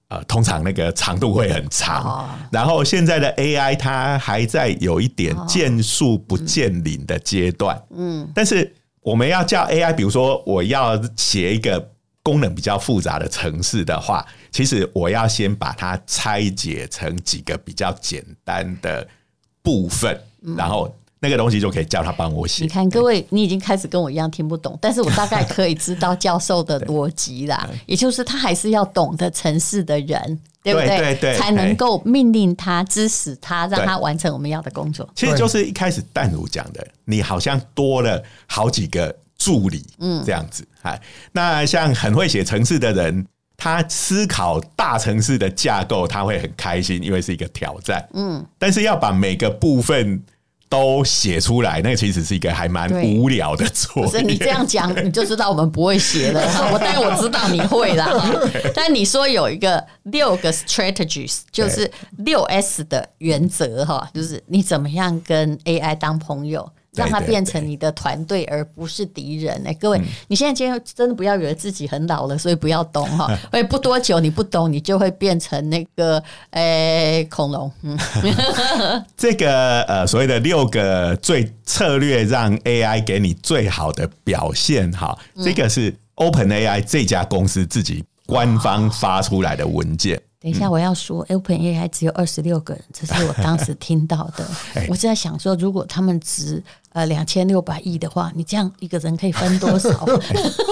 [0.09, 2.03] 呃，通常那个长度会很长。
[2.03, 7.81] 哦然后现在的 AI 它还在有一点见树不见林的阶段。
[7.91, 11.93] 嗯，但是我们要叫 AI，比如说我要写一个
[12.23, 14.25] 功能比较复杂的城市的话，
[14.57, 19.07] 其实我要先把它拆解成几个比较简单的
[19.61, 20.19] 部分，
[20.57, 20.91] 然后
[21.21, 22.69] 那个东西就可以叫他帮我写你。
[22.71, 35.07] 看，各位，你已经开始跟我一样听不懂，但是我大概可以知道教授的逻辑啦， 也就是他还是要懂得城市的人，对不对对对才能够命令他、指使他，让他完成我们要的工作。
[35.15, 40.67] 其实就是一开始淡如讲的，你好像多了好几个助理，嗯，这样子。
[40.81, 40.99] 哎，
[41.33, 48.07] 那像很会写城市的人，他思考大城市的架构，他会很开心，因为是一个挑战。
[48.13, 50.23] 嗯，但是要把每个部分
[50.69, 54.37] 都写出来，那其实是一个还蛮无聊的作不是你。
[54.37, 56.47] 这样讲，你就知道我们不会写了。
[56.51, 58.13] 哈我但我知道你会啦。
[58.75, 66.69] 但你说有一个六个 strategies，就是六 S 的原则哈，就是你怎么样跟 AI 当朋友。
[66.97, 69.61] 对让它变成你的团队，而不是敌人。
[69.67, 73.31] 哎，各位，你现在今天真的不要以为自己很老了，所以不要懂哈。
[73.53, 77.71] 因为不多久你不懂，你就会变成那个诶、恐龙。
[77.83, 77.97] 嗯，
[79.17, 90.21] 这个呃所谓的六个最策略让 AI 给你最好的表现，哈，这个是 OpenAI 这家公司自己官方发出来的文件。
[90.39, 94.47] 等一下，我要说，Open AI 只有二十六个人，这是我当时听到的。
[94.75, 96.63] 哎我是在想说，如果他们值
[96.97, 99.91] 呃两千六百亿的话，你这样一个人可以分多少？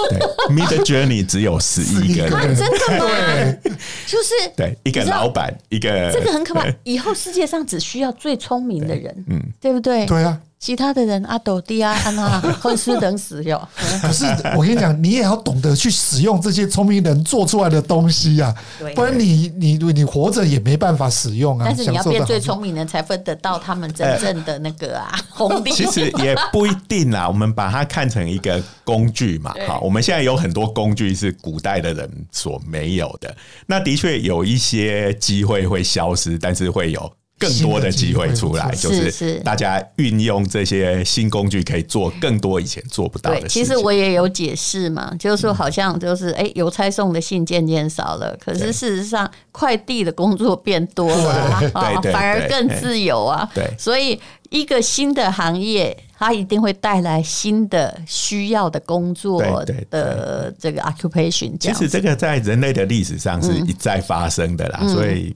[0.09, 0.19] 对
[0.49, 3.59] ，Mid Journey 只有十一个人，啊真的吗？
[3.63, 3.73] 对，
[4.07, 6.65] 就是对，一个老板，一个这个很可怕。
[6.85, 10.07] 以后世界上只需要最聪明的人，嗯，对不对？
[10.07, 10.41] 对啊。
[10.57, 13.61] 其他的人阿斗弟啊、安娜混吃等死哟。
[14.01, 14.25] 可是
[14.57, 21.67] 我跟你讲，你也要懂得去使用这些聪明人做出来的东西啊对，不然你你你活着也没办法使用啊。
[21.69, 25.71] 但是你要变最聪明人，才分得到他们真正的那个啊红利。
[25.71, 29.55] 其实也不一定啦，我们把它看成一个工具嘛。
[29.67, 33.35] 好，我们现在有很多工具是古代的人所没有的，
[33.67, 37.13] 那的确有一些机会会消失，但是会有。
[37.37, 43.49] 更多的机会出来，就是大家运用这些新工具，可以做更多以前做不到的，事情。
[43.49, 51.33] 其实我也有解释嘛，就是说好像就是哎，邮差送的信渐渐少了，可是事实上快递的工作变多了
[51.75, 53.47] 啊，反而更自由啊。
[53.53, 54.19] 对所以
[54.55, 59.43] 一个新的行业，它一定会带来新的需要的工作
[59.91, 61.75] 的这个 occupation 其。
[61.75, 64.89] 实这个在人类的历史上是一再发生的啦，嗯。
[64.89, 65.35] 所以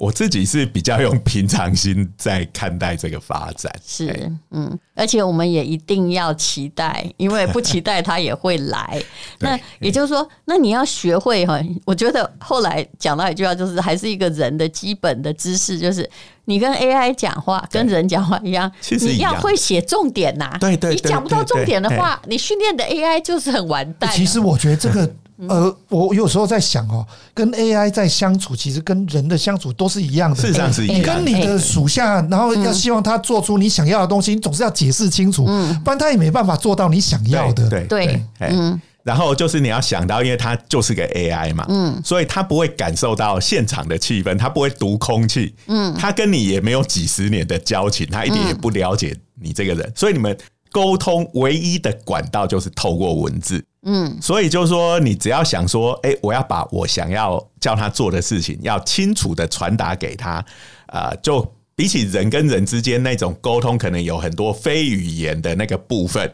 [0.00, 3.70] 我自己是比较用平常心在看待这个发展。
[3.86, 8.98] 是哎，嗯，而且我们也一定要期待，因为不期待它也会来。
[9.40, 16.08] 那也就是说，那你要学会哈，我觉得后来讲到一句话，就是还是一个人的基本的知识，就是
[16.46, 18.72] 你跟 AI 讲话，跟人讲话一样，
[19.02, 25.14] 你要会写重点呐、对对对你讲不到重点的话，你训练的 AI 就是很完蛋啊、其实我觉得这个。
[25.48, 30.36] 呃，我有时候在想哦，跟 AI 在相处，其实跟人的相处都是一样的。
[30.36, 31.14] 事实上是一你样的。
[31.14, 35.44] 跟你的属下，然后要希望他做出你想要的东西，你总是要解释清楚，
[35.84, 37.68] 不然他也没办法做到你想要的。
[37.68, 38.80] 对对嗯。
[39.02, 50.36] 然后就是你要想到，因为它就是个 AI 嘛，嗯，所以它不会感受到现场的气氛，它不会读空气，嗯，它跟你也没有几十年的交情，它一点也不了解你这个人，所以你们
[50.70, 60.44] 沟通唯一的管道就是透过文字，嗯，所以就是说，你只要想说，哎、我要把我想要叫他做的事情，要清楚的传达给他，
[60.88, 66.30] 呃，就比起人跟人之间那种沟通，可能有很多非语言的那个部分。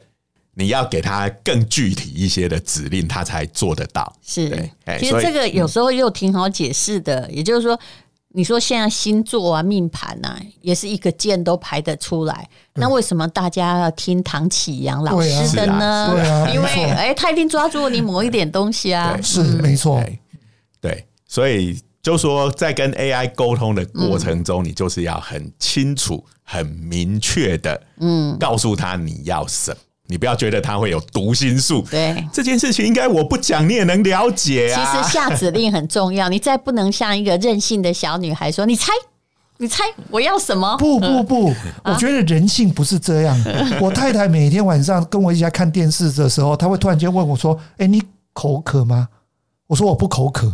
[0.54, 4.12] 你要给他更具体一些的指令，他才做得到。
[4.22, 4.48] 是，
[4.98, 7.78] 其实这个有时候又挺好解释的，也就是说。
[8.28, 12.48] 你说现在星座啊、命盘啊，也是一个键都排得出来。
[12.74, 16.10] 那为什么大家要听唐启阳老师的呢？
[16.12, 19.14] 对啊，因为哎，他一定抓住你某一点东西啊。
[19.14, 20.00] 对是没错。
[20.00, 20.18] 对
[20.82, 29.78] 对，所以就说在跟 AI 沟通的过程中，你就是要很清楚、很明确的，嗯，告诉他你要什么。
[30.08, 35.02] 你不要觉得他会有读心术，对这件事情应该我不讲你也能了解其啊。
[35.02, 38.92] 实下指令很重要，你再不能像一个任性的小女孩说：“你猜，
[39.58, 41.54] 你猜我要什么？”不不不，
[41.84, 43.36] 我觉得人性不是这样。
[43.80, 48.02] 我太太每天晚上跟我一起来看电视的时候，她会突然间问我说：“哎，你
[48.32, 49.08] 口渴吗？”
[49.66, 50.52] 我说：“我不口渴。”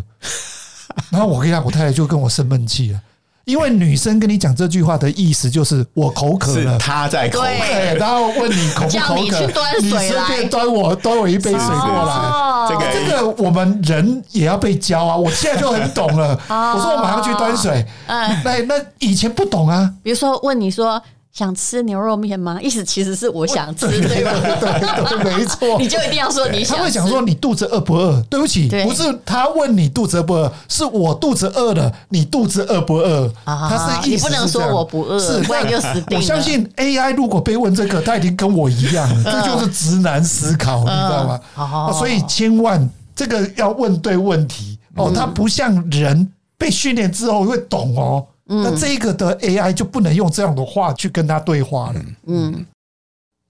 [1.10, 3.00] 然后我跟你讲，我太太就跟我生闷气了。
[3.44, 12.14] 因为女生跟你讲这句话的意思就是我口渴了，她在口对对，然后问你口不叫你口渴，去端水你顺便端我端我一杯水过来。
[12.14, 15.16] 哦这个这个我们人也要被教啊！
[15.16, 16.28] 我现在就很懂了。
[16.48, 19.92] 我说我马上去端水，嗯那那以前不懂啊。
[20.00, 21.02] 比如说问你说
[21.32, 22.60] 想吃牛肉面吗？
[22.60, 24.32] 意思其实是我想吃，对对吧？
[24.42, 25.88] 对对，没错你。
[25.88, 26.76] 就一定要说你想吃。
[26.76, 28.20] 他会想说你肚子饿不饿？
[28.28, 33.32] 对不起，不是他问你肚子饿不饿，是我肚子饿了，你肚子饿不饿？
[33.44, 41.90] 啊他是意思你不能是说我不饿是不然就死定了我相信 AI 如果被问这个，他一定跟我一样，这就是直男思考，你知道吗？
[41.94, 48.26] 所以千万这个要问对问题哦，他不像人被训练之后会懂哦。
[48.62, 52.00] 那这个的 AI 就不能用这样的话去跟他对话了。
[52.26, 52.66] 嗯，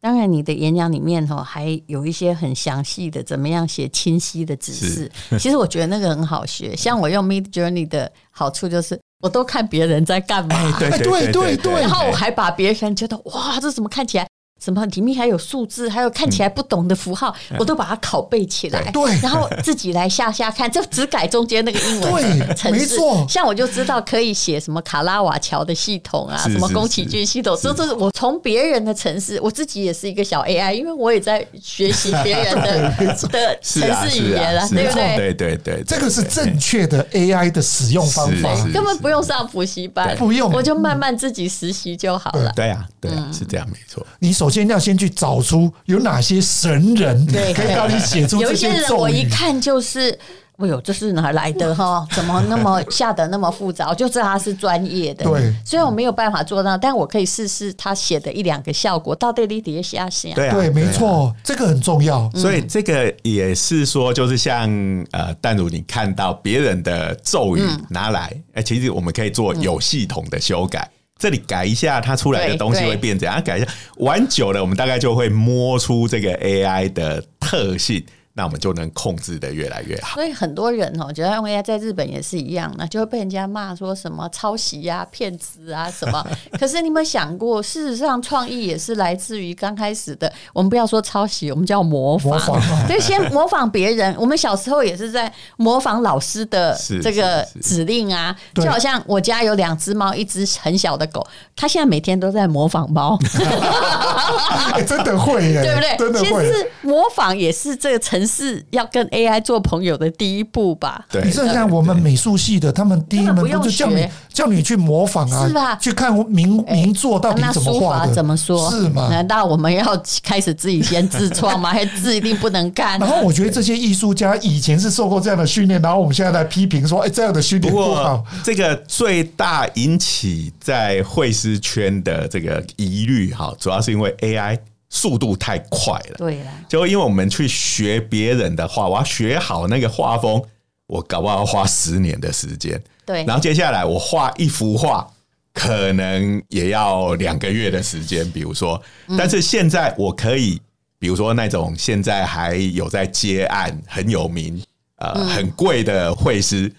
[0.01, 5.11] 当然，你的演讲里面哈还有一些很详细的怎么样写清晰的指示。
[5.39, 14.27] 其实我觉得那个很好学， 像我用 Mid Journey 的好处就是，我都看别人在干嘛，对对对然后我还把别人觉得哇，这怎么看起来？
[14.63, 19.19] 什么里面还有数字，还有看起来不懂的符号，我都把它拷贝起来，对。
[19.21, 23.27] 然后自己来下下看，就只改中间那个英文对 程式没错。
[23.29, 32.89] 像我就知道可以写什么卡拉瓦乔的系统啊，什么宫崎骏系统，这这是我从别人的城市，我自己也是一个小 AI，因为我也在学习别人的
[33.33, 35.17] 的城市语言了啊，是啊对不对？
[35.17, 38.55] 对对对，这个是正确的 AI 的使用方法。
[38.73, 40.53] 根本不用上补习班，不用。
[40.53, 42.53] 我就慢慢自己实习就好了。
[42.55, 44.07] 对啊，对啊，是这样，没错。
[44.19, 49.01] 你首先要先去找出有哪些神人对可以帮你写出这有一些人咒语。
[49.01, 50.17] 我一看就是。
[50.59, 52.07] 哎呦，这是哪来的哈？
[52.15, 53.89] 怎么那么下的那么复杂？
[53.89, 55.25] 我就知道他是专业的。
[55.25, 60.33] 对虽然我没有办法做到，但我可以试试他写的一两个效果，到底你底下写。
[60.35, 62.31] 对啊，对，没啊错，这个很重要。
[62.33, 64.71] 所以这个也是说，就是像
[65.11, 70.89] 呃，但如你看到别人的咒语嗯拿来，哎、其实我们可以做有系统的修改。
[71.23, 73.41] 这里改一下，它出来的东西会变怎样？
[73.45, 73.67] 改一下，
[73.99, 78.05] 玩久了，我们大概就会摸出这个 AI 的特性，
[78.35, 80.15] 那我们就能控制的越来越好。
[80.15, 86.27] 所以很多人哦，觉得用 AI 在日本也是一样那，就会被人家骂说什么抄袭啊、骗子啊什么。
[86.59, 92.33] 可是你有没有想过，事实上创意也是来自于刚开始的，我们不要说抄袭，我们叫模仿。
[92.33, 94.15] 模仿啊对，先模仿别人。
[94.19, 103.19] 我们小时候也是在模仿老师的这个指令啊，对就好像我家有两只猫，一只很小的狗，它现在每天都在模仿猫。
[104.73, 105.97] 哎，真的会耶， 对不对？
[105.99, 106.47] 真的会。
[106.47, 111.05] 其实模仿也是这个城市要跟 AI 做朋友的第一步吧。
[111.11, 118.71] 对你，这像我们美术系的，他们第一门不就叫你叫你去模仿啊，是吧去看名名作到底那怎么书法画的，怎么说？
[118.71, 119.09] 是吗？
[119.11, 119.85] 难道我们要
[120.23, 121.71] 开始自己先自创吗？
[121.71, 123.09] 还字一定不能干然？
[123.09, 128.25] 后我觉得这些艺术家以前是受过这样的训练，然后我们现在来批评说，哎，这样的训练不好。
[128.45, 134.59] 这个最大引起在绘师圈的这个疑虑，哈，主要是因为 AI
[134.95, 136.17] 速度太快了。
[136.19, 140.41] 对了，就因为我们去学别人的画，我要学好那个画风，
[140.87, 142.81] 我搞不好要花十年的时间。
[143.07, 145.11] 对然后接下来我画一幅画，
[145.55, 148.31] 可能也要两个月的时间。
[148.33, 148.81] 比如说，
[149.17, 150.61] 但是现在我可以，
[150.99, 154.63] 比如说那种现在还有在接案很有名、
[154.97, 156.71] 呃很贵的绘师，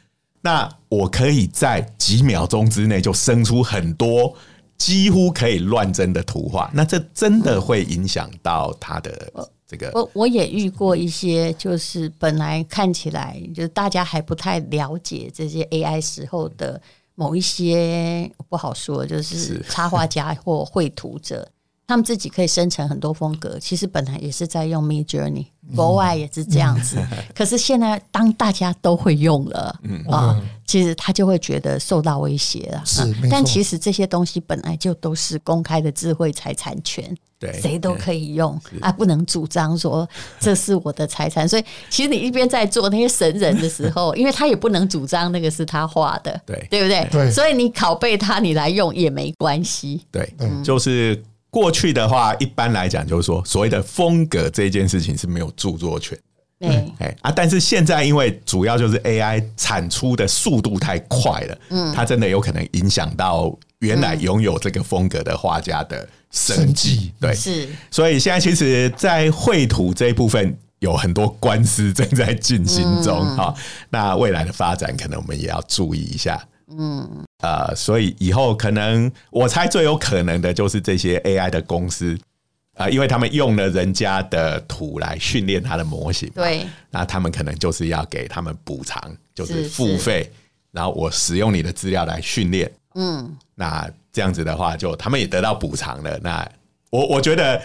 [0.42, 4.36] 那我可以在几秒钟之内就生出很多。
[4.84, 9.32] 几乎可以乱真的图画，那这真的会影响到他的
[9.66, 16.82] 这个我我也遇过一些，就是本来看起来就是大家还不太了解这些 AI 时候的
[17.16, 19.66] 某一些不好说，就是是。
[19.70, 21.50] 插画家或绘图者，
[21.94, 26.98] 他们自己可以生成很多风格，其实本来也是在用 Mid Journey，国外也是这样子。
[27.36, 32.82] 可是现在当大家都会用了，嗯啊，其实他就会觉得受到威胁了。
[32.84, 37.16] 是啊但其实这些东西本来就都是公开的智慧财产权。
[37.40, 40.08] 对谁都可以用啊，不能主张说
[40.40, 41.48] 这是我的财产。
[41.48, 47.06] 所以其实你一边在做那些神人的时候， 因为他也不能主张那个是他画的，对对不对？
[47.12, 50.02] 对所以你拷贝他，你来用也没关系。
[50.10, 51.22] 对，嗯就是
[51.54, 56.18] 过去的话，一般来讲就是说，所谓的风格这件事情是没有著作权，
[56.58, 67.70] 对，哎啊，但是现在因为主要就是 AI 产出的速度太快了，嗯，它真的有可能影响到原来拥有这个风格的画家的生生计计，对，是。
[67.92, 73.38] 所以现在其实，在绘图这一部分有很多官司正在进行中嗯。
[73.38, 73.56] 哈、
[73.92, 76.44] 那未来的发展，可能我们也要注意一下。
[76.76, 77.08] 嗯，
[77.44, 82.18] 呃，所以以后可能我猜最有可能的就是这些 AI 的公司，
[82.76, 89.00] 啊、因为他们用了人家的图来训练他的模型，，对，那他们可能就是要给他们补偿，
[89.36, 90.32] 就是是付费，
[90.72, 96.18] 然后我使用你的资料来训练，嗯，那这样子的话，就他们也得到补偿了。
[96.24, 96.50] 那
[96.92, 97.62] 我我觉得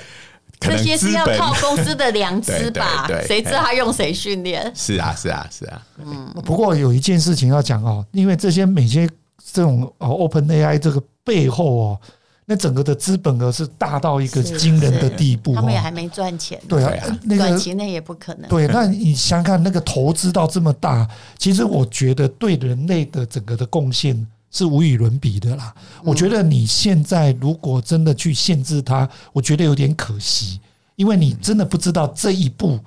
[0.59, 3.23] 可这些是要靠公司的良知 吧对对？
[3.23, 4.73] 对谁知道他用谁训练？
[4.75, 9.09] 是啊是啊是啊，嗯不过有一件事情要讲哦，因为这些每些
[9.53, 12.01] 这种哦 Open AI 这个背后哦，
[12.47, 15.57] 那整个的资本额是大到一个是惊人的地步哦。
[15.57, 18.49] 他们也还没赚钱，对啊对啊，那个短期内也不可能。
[18.49, 25.75] 对，那你想想看，那个投资到这么大，其实我觉得对人类的整个的贡献是无与伦比的啦。
[26.03, 30.61] 我觉得你现在如果真的去限制它，我觉得有点可惜，
[30.97, 32.79] 因为你真的不知道这一步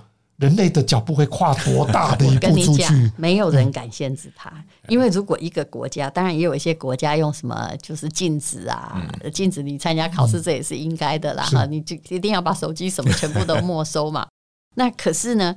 [0.42, 3.12] 人类的脚步会跨多大的一步出去，。
[3.16, 4.52] 没有人敢限制它，
[4.88, 11.44] 因为如果一个国家，当然也有一些国家用什么就是禁止啊，禁止你参加考试，这也是应该的啦。
[11.46, 14.28] 是哈，你就一定要把手机什么全部都没收嘛。
[14.76, 15.56] 那可是呢，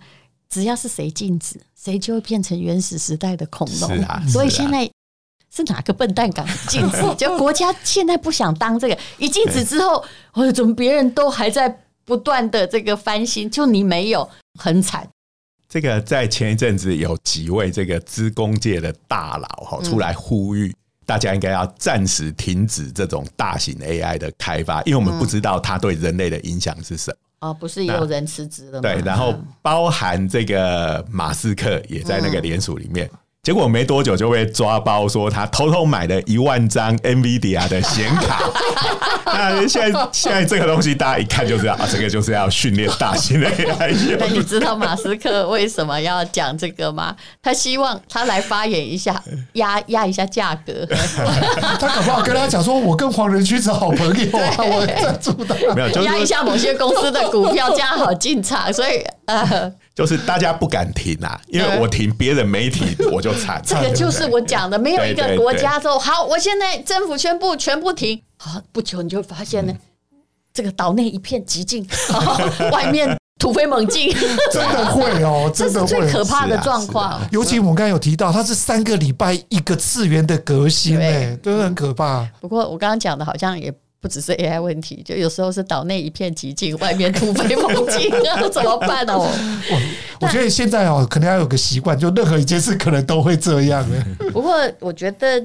[0.48, 3.90] 只要是谁禁止，谁就会变成原始时代的恐龙。
[4.02, 4.88] 啊啊所以现在。
[5.56, 7.00] 是哪个笨蛋敢禁止？
[7.14, 11.68] 就国家现在不想当这个，一禁止之后，哦，怎么别人都还在
[12.04, 14.28] 不断的这个翻新，就你没有，
[14.58, 15.08] 很惨。
[15.68, 20.74] 这个在前一阵子有几位这个资工界的大佬哈出来呼吁。
[21.06, 27.48] 大家应该要暂时停止这种大型 AI 的开发，因为我们不知道它对人类的影响是什么。
[27.48, 28.80] 哦，不是也有人辞职了吗？
[28.80, 33.10] 对，然后嗯包含这个马斯克也在那个联署里面
[33.44, 38.40] 结果没多久就被抓包，说他偷偷买了一万张 NVIDIA 的显卡。
[39.26, 44.42] 那现在现在这个东西大家一看就知道啊，这个就是要训练大型的 AI 那你。
[44.44, 47.16] 知道马斯克为什么要讲这个吗？
[47.42, 49.20] 他希望他来发言一下，
[49.54, 50.86] 压压一下价格。
[51.80, 55.54] 他搞不好跟他讲说，我跟黄仁勋是好朋友啊，我赞助他。
[55.74, 58.72] 没有，就压一下某些公司的股票，这样好进场。
[58.72, 63.62] 所以呃， 就是大家不敢停啊， 因为我停，别人没停，我就惨。
[63.64, 69.78] 这个就是我讲的，没有一个国家说好，我现在政府宣布全部停，好，不久你就会发现呢，嗯
[70.52, 71.84] 这个岛内一片寂静，
[72.70, 74.14] 外面突飞猛进，
[74.52, 76.00] 真的会哦，这是真的会。
[76.02, 77.20] 最可怕的状况。
[77.32, 82.24] 尤其我们刚才有提到，它是三个礼拜一个次元的革新，对哎，真的很可怕。
[82.40, 83.74] 不过我刚刚讲的好像也
[84.04, 89.16] 不只是 AI 问题，就有时候是岛内一片寂静，外面 突飞猛进，那怎么办呢？
[89.18, 89.30] 我
[90.20, 93.82] 我觉得现在哦，可能要有个习惯，就任何一件事可能都会这样。
[93.90, 95.42] 哎 不过我觉得。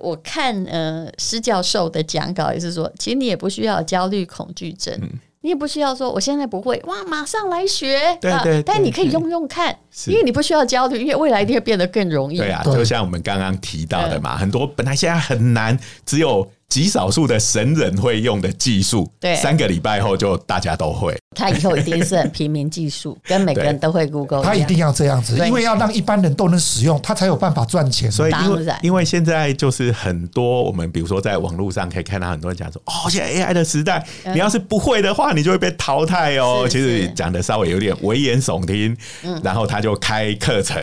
[0.00, 12.38] 我看呃施教授的讲稿也是说，其实你也不需要焦虑恐惧症，嗯你也不需要说我现在不会哇，马上来学，啊对对对但你可以用用看，因为你不需要焦虑，因为未来一定会变得更容易。
[12.38, 19.34] 对啊，就像我们刚刚提到的嘛，很多本来现在很难，只有极少数的神人会用的技术，对。
[19.36, 21.16] 三个礼拜后就大家都会。
[21.34, 24.46] 他以后一定是很平民技术，跟每个人都会 Google 样。
[24.46, 28.10] 他一定要这样子，因为要让一般人都能使用，他才有办法赚钱。
[28.10, 34.34] 所以因为因为现在就是很多我们比如说在网络上可以看到很多人讲说，哦，现在 AI 的时代，嗯。
[34.34, 36.62] 你要是不会的话，你就会被淘汰哦。
[36.64, 37.08] 是其实是。
[37.14, 38.96] 讲的稍微有点危言耸听，
[39.42, 40.82] 然后他就开课程，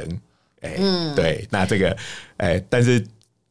[0.62, 1.14] 哎，嗯。
[1.16, 1.96] 对，那这个，
[2.38, 3.06] 哎，但是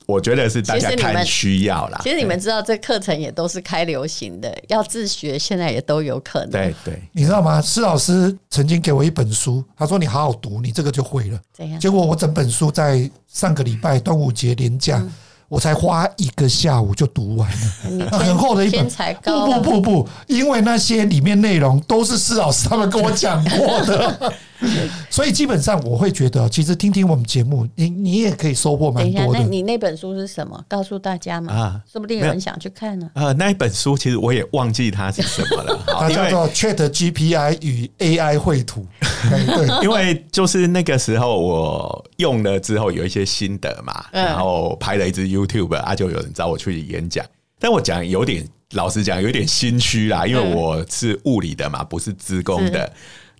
[0.07, 2.00] 我觉得是大家其实你们看需要啦。
[2.02, 6.50] 其实你们知道，这课程也都是开流行的，要自学现在也都有可能。
[6.50, 7.61] 对对，你知道吗？
[7.61, 11.40] 施老师曾经给我一本书，他说：“你好好读，你这个就会了。
[11.52, 11.80] 怎”样？
[11.80, 15.12] 结果我整本书在上个礼拜端午节连假，嗯
[15.46, 18.18] 我才花一个下午就读完了。
[18.18, 24.32] 很厚的一本天才高不不不不，因为那些里面内容都是施老师他们跟我讲过的，
[25.11, 29.40] 所以基本上我会觉得，其实听听我们节目，你你也可以收获等一下，蛮多的。
[29.40, 30.64] 那你那本书是什么？
[30.68, 33.11] 告诉大家嘛，啊说不定有人想去看呢。
[33.14, 38.86] 呃，那一本书其实我也忘记它是什么了， 它叫做 Chat GPI 与 AI 绘图。
[39.30, 47.24] 对对，因为就是那个时候我用了之后有一些心得嘛，嗯然后拍了一支 YouTube 啊，就有人找我去演讲，
[47.59, 52.92] 但我讲有点老实讲有点心虚啦，因为嗯我是物理的嘛，不是资工的是。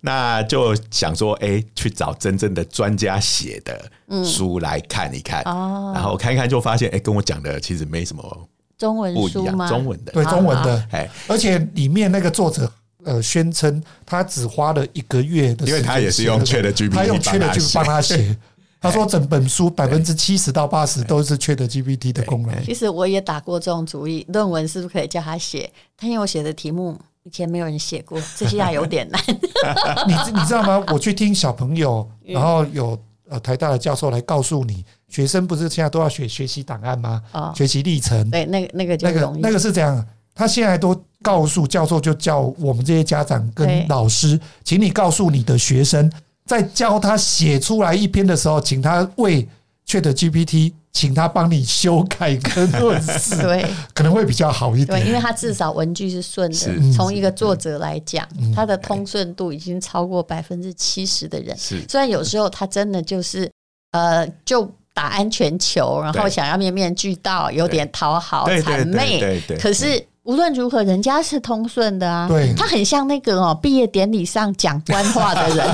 [0.07, 3.91] 那就想说，哎、去找真正的专家写的
[4.23, 5.93] 书来看一看，嗯哦。
[5.95, 12.71] 然后看一看就发现，哎、跟我讲的其实没什么中文不一样，中文的，对中文的，哎，而且里面那个作者
[13.03, 18.37] 呃宣称他只花了一个月的时间他也是用 ChatGPT 他用帮他 ChatGPT 帮他写。
[18.85, 22.63] 他说整本书百分之七十到八十都是 ChatGPT 的功能。
[22.63, 25.73] 其实我也打过这种主意，论文是不是可以叫他写？
[25.97, 29.21] 他因为我写的题目以前没有人写过，这下有点难。
[30.07, 30.85] 你你知道吗？
[30.93, 32.99] 我去听小朋友，嗯然后有
[33.31, 37.23] 呃台大的教授来告诉你，学生不是现在都要学学习档案吗？
[37.33, 39.41] 哦学习历程，对，那个那个就容易。
[39.41, 46.13] 那个那个是这样，他现在都告诉教授，就叫我们这些家长跟老师，请你告诉你的学生，
[46.45, 49.49] 在教他写出来一篇的时候，请他为
[49.87, 55.13] Chat GPT，请他帮你修改跟论述， 对可能会比较好一点对，因。
[55.13, 56.93] 为他至少文句是顺的。
[56.93, 61.57] 从一个作者来讲，他的通顺度已经超过百分之七十的人。
[61.59, 63.51] 是虽然有时候他真的就是
[63.93, 69.21] 呃，就打安全球，然后想要面面俱到，有点讨好谄媚。
[69.21, 72.27] 对对对可是无论如何，人家是通顺的啊。
[72.29, 75.67] 对他很像那个哦，毕业典礼上讲官话的人，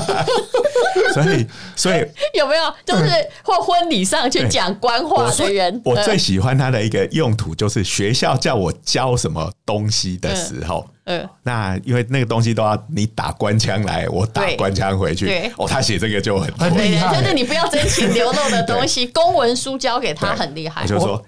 [1.13, 2.05] 所以所以
[2.37, 2.73] 有没有？
[2.85, 3.09] 就是
[3.43, 5.81] 或婚礼上去讲官话的人。
[5.85, 10.85] 我最呃喜欢他的一个用途就是学校叫我教什么东西的时候。
[11.05, 15.51] 嗯那因为那个东西都要你打官腔来，我打官腔回去对。
[15.57, 20.87] 哦，他写这个就很很害 就是你不要真情流露的东西，公文书交给他很厉害我。
[20.87, 21.21] 就说，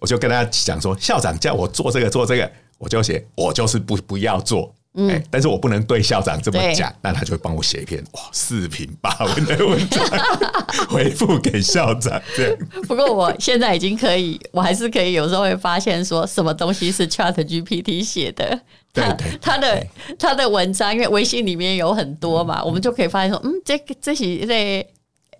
[0.00, 2.50] 我就跟他讲说，校长叫我做这个做这个，
[2.80, 4.74] 我就写，我就是不不要做。
[4.94, 6.74] 嗯，但是我不能对校长这么对。
[6.74, 10.04] 讲，那他就会帮我写一篇哇四平八稳的文章
[10.88, 12.58] 回复给校长，这样。
[12.88, 18.60] 不过我现在已经可以，我还是可以有时候会发现说什么东西是 Chat GPT 写的。
[18.92, 19.86] 他对对他的
[20.18, 24.84] 他的文章，因为微信里面有很多嘛，我们就可以发现说，嗯，这个这是这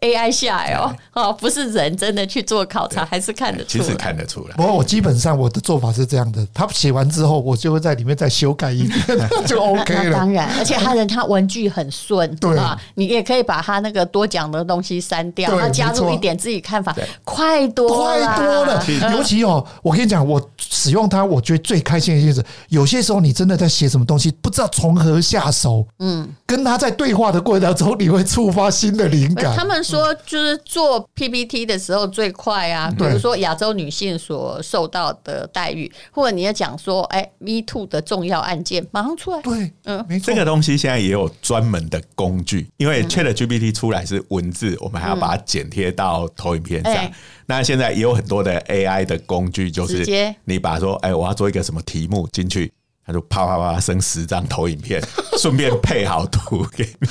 [0.00, 3.84] AI 下来哦，哦，不是人真的去做考察，还是看得出来。
[3.84, 4.54] 其实看得出来。
[4.56, 10.12] 不过我基本上我的做法是这样的，他写完之后，我就会在里面再修改一遍， 就 OK 了。
[10.12, 18.82] 当然，而且他人他文句很顺，对啊，你也可以把他那个多讲的东西删掉，对他加入一点自己看法，快多快多了，
[19.12, 29.54] 尤其哦，我跟你讲，我使用它，我觉得最开心的一件事，有些时候你真的在写什么东西，不知道从何下手，嗯，跟他在对话的过程当中，你会触发新的灵感。
[29.54, 39.42] 他们说，就是做 PPT 的时候最快啊，比如说亚洲女性所受到的待遇，或者你要讲说，哎，Me Too 的重要案件，马上出来。
[39.42, 40.04] 对，嗯。
[40.08, 40.26] 没错。
[40.26, 46.94] 这，个东西现在也有专门的工具，因为 Chat GPT 出来是文字，我们还要把它剪贴到投影片上。
[46.94, 47.12] 哎
[47.46, 50.32] 那现在也有很多的 AI 的工具，就是接。
[50.44, 52.72] 你把说，哎，我要做一个什么题目进去，
[53.04, 55.02] 它就啪啪啪生十张投影片，
[55.36, 57.08] 顺便配好图给你，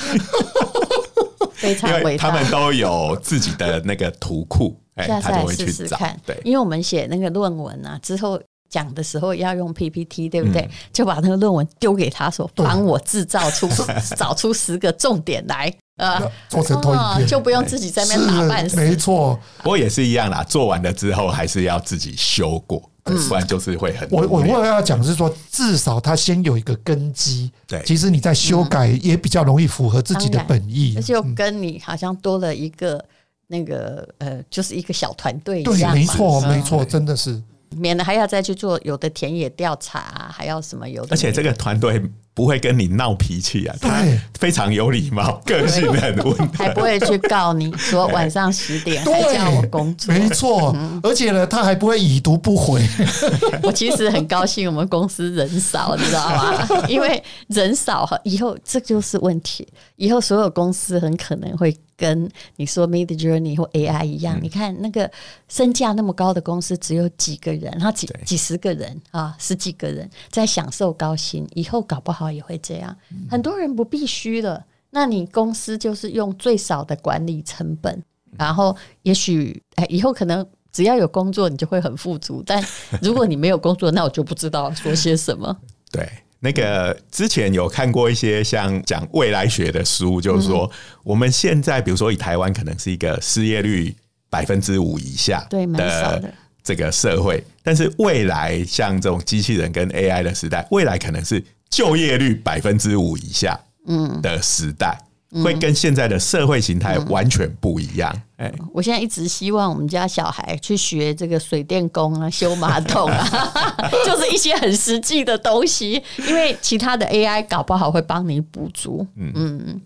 [1.54, 2.30] 非常伟大。
[2.30, 6.40] 他们都有自己的那个图库， 哎，下次来他就会去找试试看。，对。
[6.44, 10.62] 因为我们写那个论文啊，之后讲的时候要用 PPT，对不对？
[10.62, 13.68] 嗯就把那个论文丢给他说，帮我制造出
[14.16, 18.76] 找出十个重点来，呃，做成投影片哦就不用自己在那边打扮。
[18.76, 19.38] 没错。
[19.58, 31.02] 不过也是一样啦，做完了之后还是要自己修过，嗯不然就是会很我我我要讲是说，至少他先有一个根基，对其实你在修改也比较容易符合自己的本意而。
[31.02, 33.02] 且又跟你好像多了一个
[33.46, 37.42] 那个呃，就是一个小团队一对，没错，嗯没错，真的是。
[37.76, 41.08] 免得还要再去做有的田野调查啊，还要什么有的。
[41.12, 42.02] 而且这个团队
[42.32, 50.14] 不会跟你闹脾气啊，他对非常有礼貌，个性很温还不会去告你说晚上十点还，叫我工作。
[50.14, 52.80] 没错，而且呢，他还不会已读不回。
[53.62, 56.66] 我其实很高兴我们公司人少，你知道吗？
[56.88, 59.66] 因为人少，以后这就是问题。
[59.96, 62.26] 以后所有公司很可能会跟
[62.56, 64.38] 你说 Mid Journey 或 AI 一样。
[64.40, 65.10] 你看那个
[65.48, 72.96] 身价那么高的公司，只有几个人，然后几几十个人啊，十几个人在享受高薪，以后搞不好也会这样。
[73.30, 78.02] 很多人不必须的，那你公司就是用最少的管理成本，
[78.36, 82.42] 然后也许哎，以后可能只要有工作，你就会很富足。
[82.46, 82.60] 但
[83.00, 85.56] 如果你没有工作，那我就不知道说些什么。
[85.92, 86.08] 对，
[86.40, 90.70] 那个之前有看过一些像讲未来学的书，就是说、嗯
[91.02, 93.94] 我们现在比如说以台湾可能是一个失业率
[94.28, 104.98] 百分之五以下对蛮少的这个社会，但是未来像这种机器人跟 AI 的时代，未来可能是就业率百分之五以下嗯的时代。
[105.44, 113.24] 会跟现在的社会形态完全不一样，哎、我现在一直希望我们家小孩去学这个水电工啊、修马桶啊，
[114.04, 119.06] 就是一些很实际的东西，因为其他的 AI 搞不好会帮你补足。
[119.14, 119.80] 嗯嗯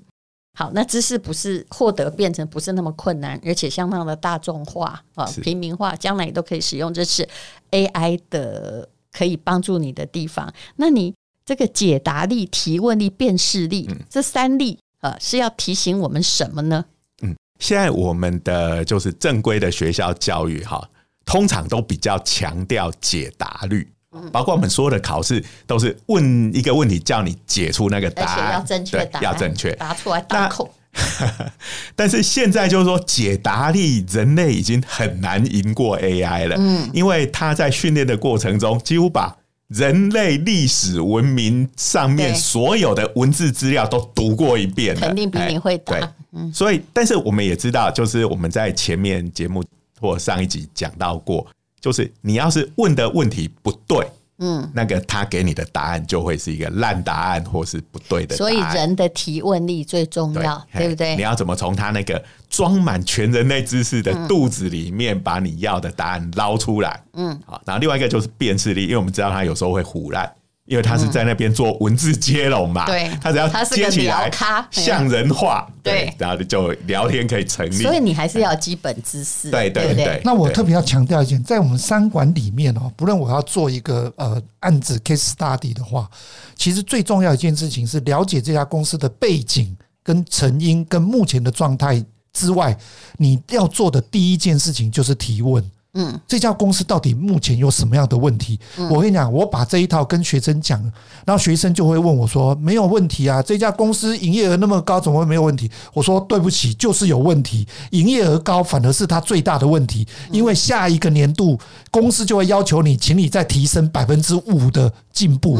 [0.59, 7.29] 好，那知识不是获得变成不是那么困难，而且相当的大众化啊、平民化，将来也都可以使用，这是
[7.71, 10.51] AI 的可以帮助你的地方。
[10.77, 11.13] 那你
[11.45, 16.85] 这个解答力、提问力、辨识力、这三力，呃，是要提醒我们什么呢？
[17.23, 20.83] 嗯现在我们的就是正规的学校教育哈，
[21.25, 29.73] 通常都比较强调解答率，嗯包括我们所有的考试都是问一个问题，叫你解出那个答案，要正确答案，要正确。
[29.77, 30.75] 答出来打扣。
[31.97, 39.37] 但是现在就是说，解答力人类已经很难赢过 AI 了，嗯，因为它在训练的过程中，几乎把
[39.75, 46.01] 人类历史文明上面所有的文字资料都读过一遍了，肯定比你会答哎
[46.33, 49.65] 对，所以，但是我们也知道，就是我们在前面节目
[50.01, 51.45] 或上一集讲到过，
[51.81, 54.07] 就是你要是问的问题不对，
[54.39, 58.51] 嗯，那个他给你的答案就会是一个烂答案或是不对的答所。
[58.51, 61.23] 以人的提问力最重要，对不嘿对你？
[61.23, 67.01] 要怎么从他那个装满全人类知识嗯的肚子里面把你要的答案捞出来？
[67.13, 70.31] 嗯，好，然后另外一个就是辨识力，因为我们知道他有时候会胡乱。
[70.67, 74.31] 因为他是在那边做文字接龙嘛，对他只要他接起来
[74.71, 77.83] 像人话，对然后就聊天可以成立。
[77.83, 86.09] 所以你还是要基本知识，对对不对那我特别要强调一点，在我们三管里面哦，不论我要做一个呃案子 case study 的话，
[86.57, 92.03] 其实最重要一件事情是了解这家公司的背景、跟成因、跟目前的状态
[92.33, 92.75] 之外，
[93.19, 95.63] 你要做的第一件事情就是提问。
[95.95, 98.59] 嗯，这家公司到底目前有什么样的问题？
[98.91, 100.81] 我跟你讲，我把这一套跟学生讲，
[101.25, 107.67] 然后学生就会问我说：“没有问题啊，这家公司营业额那么高，怎么会没有问题？”我说：“对不起，就是有问题。
[107.91, 111.59] 营业额高反而是它最大的问题，因为下一个年度
[111.91, 115.59] 公司就会要求你，请你再提升百分之五的进步。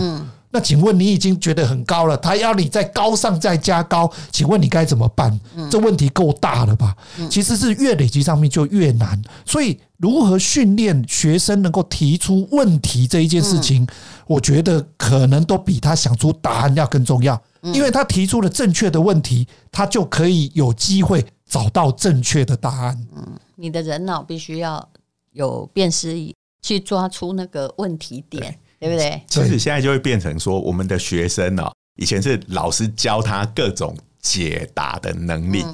[0.55, 5.41] 那请问你已经觉得很高了，他要你再高上再加高，请问你该怎么办？
[5.69, 6.97] 这问题够大了吧？
[7.29, 13.85] 其实是越累积上面就越难，所以如何训练学生能够提出问题这一件事情，
[14.29, 23.07] 我觉得可能都比他想出答案要更重要，因为他提出了正确的问题，他就可以有机会找到正确的答案。
[23.17, 24.89] 嗯你的人脑必须要
[25.33, 29.23] 有辨识力，去抓出那个问题点，对不对？
[29.27, 35.65] 其实现在就会变成说，我们的学生哦，以前是老师教他各种解答的能力，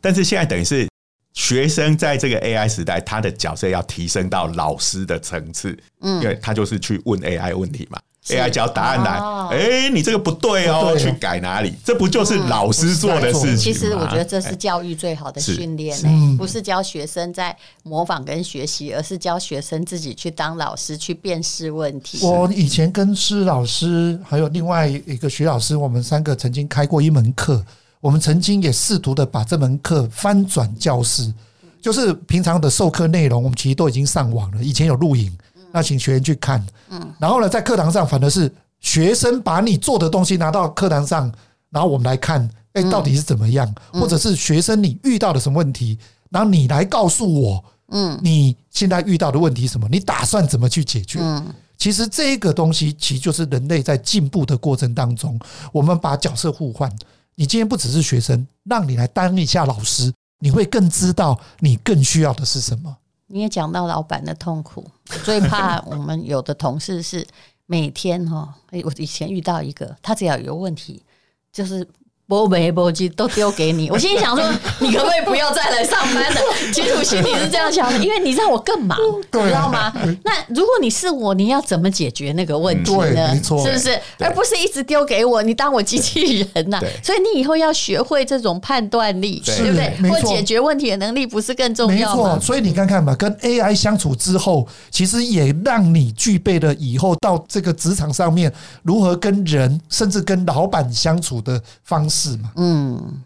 [0.00, 0.88] 但是现在等于是
[1.32, 7.98] 学生在这个 AI 时代，他的角色要提升到老师的层次，嗯，因为他就是去问 AI 问题嘛。
[8.28, 9.18] AI 教答案来，
[9.56, 11.72] 哎，你这个不对哦，去改哪里？
[11.82, 22.24] 这不就是老师做的事情其实我觉得这是教育最好的训练呢，不是教学生在模仿跟学习，而是教学生自己去当老师，去辨识问题。
[22.24, 27.64] 我以前跟施老师还有另外一个徐老师，我们三个曾经开过一门课，
[28.00, 31.32] 我们曾经也试图的把这门课翻转教室，
[31.80, 35.34] 就是平常的授课内容，我们其实都已经上网了，以前有录影。
[35.72, 41.30] 那请学员去看，嗯，然后呢，在课堂上反而是学生把你做的东西拿到课堂上，
[41.70, 45.98] 然后我们来看，哎，到底是怎么样，或者是学生你遇到了什么问题，
[46.30, 51.18] 然后你来告诉我，嗯，你现在遇到的问题什么，你打算怎么去解决？
[51.20, 51.46] 嗯，
[51.76, 55.38] 其实这个东西其实就是人类在进步的过程当中，
[55.72, 56.90] 我们把角色互换，
[57.34, 62.96] 你今天不只是学生，让你来当一下老师，你会更知道你更需要的是什么。
[63.30, 64.84] 你也讲到老板的痛苦，
[65.24, 67.26] 最怕我们有的同事是
[67.66, 71.02] 每天哈，哎，我以前遇到一个，他只要有问题，
[71.52, 71.86] 就是。
[72.30, 76.40] 波没波机都丢给你，我心里想说，你可不可以不要再来上班了？
[76.72, 78.96] 其实我心里是这样想的，因为你让我更忙，
[79.32, 79.92] 知道吗？
[80.22, 83.32] 那如果你是我，你要怎么解决那个问题呢？
[83.34, 84.00] 没错是不是？
[84.20, 86.78] 而不是一直丢给我，你当我机器人呐？
[87.02, 90.08] 所以你以后要学会这种判断力，对不对？
[90.08, 92.38] 或解决问题的能力，不是更重要吗？
[92.40, 98.52] 所以你看看嘛，跟 AI 相处之后，其实也让你具备了以后到这个职场上面
[98.84, 102.19] 如何跟人，甚至跟老板相处的方式。
[102.20, 102.50] 是嘛？
[102.56, 103.22] 嗯，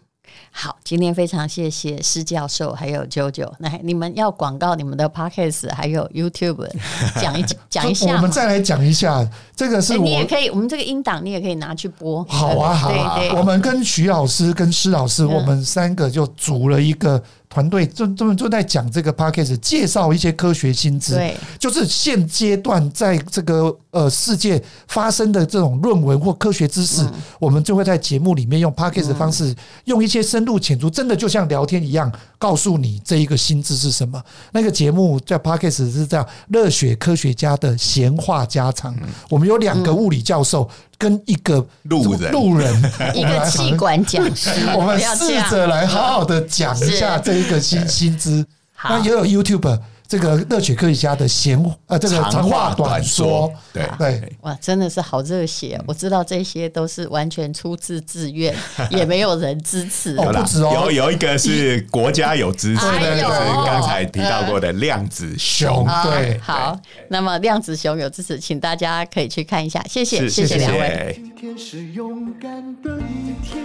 [0.51, 6.65] 好，今天非常谢谢施教授还有九九，来你们要广告你们的 podcast 还有 YouTube
[7.21, 12.23] 讲一讲一下，我们再来讲一下这个是，你也可以，我们这个音档你也可以拿去播。
[12.23, 17.21] 好啊，好啊，我们跟徐老师跟施老师，我们三个就组了一个。
[17.55, 27.07] 团队就这么就在讲这个 p a c k a g e 介绍一些科学新知，对，就是现阶段在这个呃世界发生的这种论文或科学知识，
[27.39, 34.21] 我们就会在节目里面用 p a c k a g e 的方式，用一些深入浅出，真的就像聊天一样，告诉你这一个新知是什么。
[34.51, 38.93] 那个节目在 p a c k a g e 是叫热血科学家的闲话家常，
[39.29, 40.69] 我们有两个物理教授。
[40.97, 42.73] 跟一个路人，路人，
[43.13, 48.45] 一个气管讲师， 我们试着来好好的讲一下这一个新薪资。
[48.83, 49.79] 那也有 YouTube。
[50.07, 51.55] 这个热血科学家的闲
[51.87, 55.81] 呃，这个长话短说，对对，哇，真的是好热血！
[55.87, 58.55] 我知道这些都是完全出自自愿，
[58.91, 60.15] 也没有人支持。
[60.15, 62.81] 不止哦，有有一个是国家有支持，
[63.19, 65.87] 就是刚才提到过的量子熊。
[66.03, 66.79] 对，好，
[67.09, 69.83] 那么量子熊有支持，请大家可以去看一下。
[69.89, 71.13] 谢谢，谢谢两位。
[71.15, 72.51] 今天是勇敢
[72.83, 73.63] 的一天，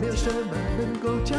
[0.00, 1.38] 没有什么能够将